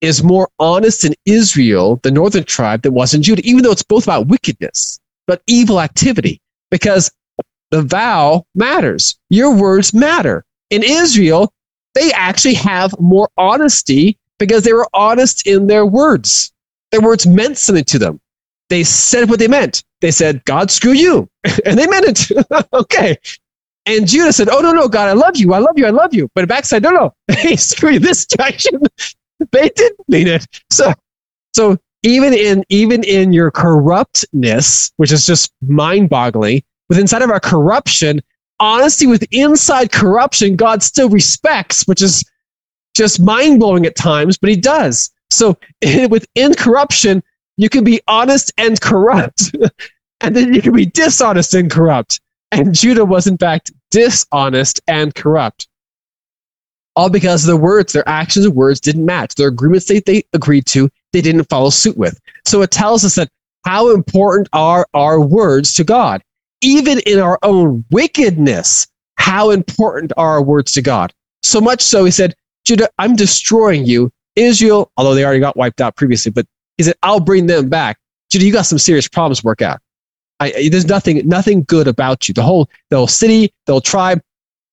[0.00, 3.82] is more honest in Israel, the northern tribe, than was in Judah, even though it's
[3.82, 7.12] both about wickedness, but evil activity, because
[7.70, 9.18] the vow matters.
[9.28, 10.46] Your words matter.
[10.70, 11.52] In Israel,
[11.94, 16.52] they actually have more honesty because they were honest in their words.
[16.90, 18.18] Their words meant something to them.
[18.70, 19.84] They said what they meant.
[20.00, 21.28] They said, God, screw you.
[21.66, 22.66] and they meant it.
[22.72, 23.18] okay.
[23.84, 25.52] And Judah said, Oh, no, no, God, I love you.
[25.52, 25.86] I love you.
[25.86, 26.30] I love you.
[26.34, 27.14] But backside, no, no.
[27.28, 27.98] Hey, screw you.
[27.98, 28.80] This direction,
[29.52, 30.46] they didn't mean it.
[30.70, 30.94] So,
[31.52, 37.30] so even in, even in your corruptness, which is just mind boggling, with inside of
[37.30, 38.22] our corruption,
[38.60, 42.24] honesty with inside corruption, God still respects, which is
[42.94, 45.10] just mind blowing at times, but he does.
[45.30, 47.22] So within corruption,
[47.60, 49.54] you can be honest and corrupt,
[50.22, 52.18] and then you can be dishonest and corrupt.
[52.52, 55.68] And Judah was, in fact, dishonest and corrupt.
[56.96, 59.34] All because their words, their actions and words didn't match.
[59.34, 62.18] Their agreements they, they agreed to, they didn't follow suit with.
[62.46, 63.28] So it tells us that
[63.66, 66.22] how important are our words to God?
[66.62, 68.86] Even in our own wickedness,
[69.16, 71.12] how important are our words to God?
[71.42, 72.34] So much so, he said,
[72.64, 74.10] Judah, I'm destroying you.
[74.34, 76.46] Israel, although they already got wiped out previously, but
[76.80, 77.98] he said, I'll bring them back.
[78.30, 79.80] Judah, you got some serious problems to work out.
[80.40, 82.32] I, there's nothing, nothing good about you.
[82.32, 84.22] The whole, the whole city, the whole tribe.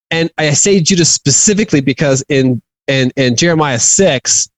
[0.09, 4.49] And I say Judah specifically because in, in, in Jeremiah 6,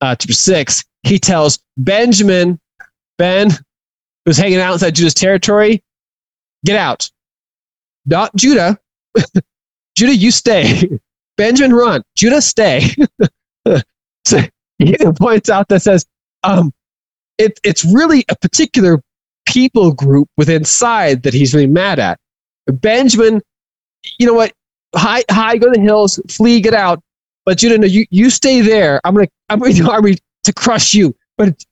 [0.00, 2.58] uh, chapter 6, he tells Benjamin,
[3.18, 3.50] Ben,
[4.24, 5.84] who's hanging out inside Judah's territory,
[6.64, 7.10] get out.
[8.06, 8.78] Not Judah.
[9.94, 10.88] Judah, you stay.
[11.36, 12.02] Benjamin, run.
[12.16, 12.88] Judah, stay.
[14.24, 14.40] so
[14.78, 16.06] he points out that says,
[16.44, 16.72] um,
[17.38, 19.00] it, it's really a particular
[19.46, 22.18] people group within side that he's really mad at.
[22.66, 23.42] Benjamin,
[24.18, 24.52] you know what?
[24.94, 27.00] Hi, hi, go to the hills, flee, get out.
[27.44, 29.00] But you know, you, you stay there.
[29.04, 31.62] I'm gonna I'm to army to crush you, but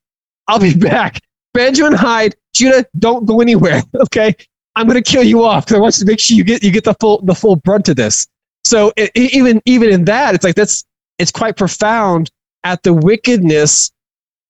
[0.48, 1.20] I'll be back.
[1.54, 2.34] Benjamin, hide.
[2.54, 3.82] Judah, don't go anywhere.
[3.94, 4.34] Okay,
[4.76, 6.84] I'm gonna kill you off because I want to make sure you get you get
[6.84, 8.26] the full the full brunt of this.
[8.64, 10.84] So it, even even in that, it's like that's
[11.18, 12.30] it's quite profound
[12.64, 13.90] at the wickedness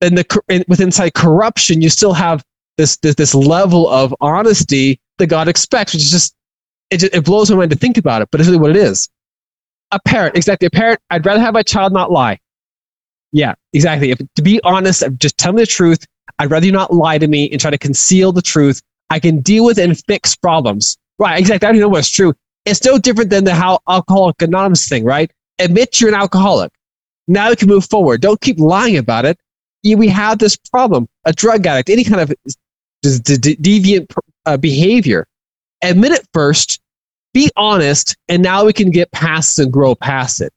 [0.03, 2.45] and the in, with inside corruption, you still have
[2.77, 6.35] this, this this level of honesty that God expects, which is just
[6.91, 8.77] it, just, it blows my mind to think about it, but it's really what it
[8.77, 9.09] is.
[9.93, 10.67] A parent, exactly.
[10.67, 12.39] A parent, I'd rather have my child not lie.
[13.33, 14.11] Yeah, exactly.
[14.11, 16.05] If, to be honest, just tell me the truth.
[16.39, 18.83] I'd rather you not lie to me and try to conceal the truth.
[19.11, 20.99] I can deal with and fix problems.
[21.19, 21.69] Right, exactly.
[21.69, 22.35] I don't know what's true.
[22.65, 25.31] It's no different than the how alcoholic anonymous thing, right?
[25.59, 26.73] Admit you're an alcoholic.
[27.29, 28.21] Now you can move forward.
[28.21, 29.39] Don't keep lying about it
[29.85, 31.09] we have this problem.
[31.25, 32.35] A drug addict, any kind of
[33.05, 34.15] deviant
[34.47, 35.27] uh, behavior,
[35.83, 36.81] admit it first,
[37.35, 40.53] be honest, and now we can get past and grow past it.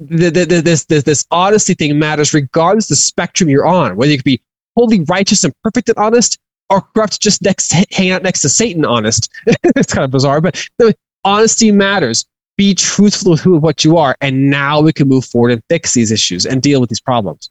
[0.00, 4.12] The, the, the, this, this, this honesty thing matters regardless the spectrum you're on, whether
[4.12, 4.40] you could be
[4.76, 6.38] wholly righteous and perfect and honest,
[6.70, 9.28] or corrupt just next, hang out next to Satan honest.
[9.46, 10.94] it's kind of bizarre, but the
[11.24, 12.24] honesty matters.
[12.56, 16.10] Be truthful with what you are, and now we can move forward and fix these
[16.10, 17.50] issues and deal with these problems.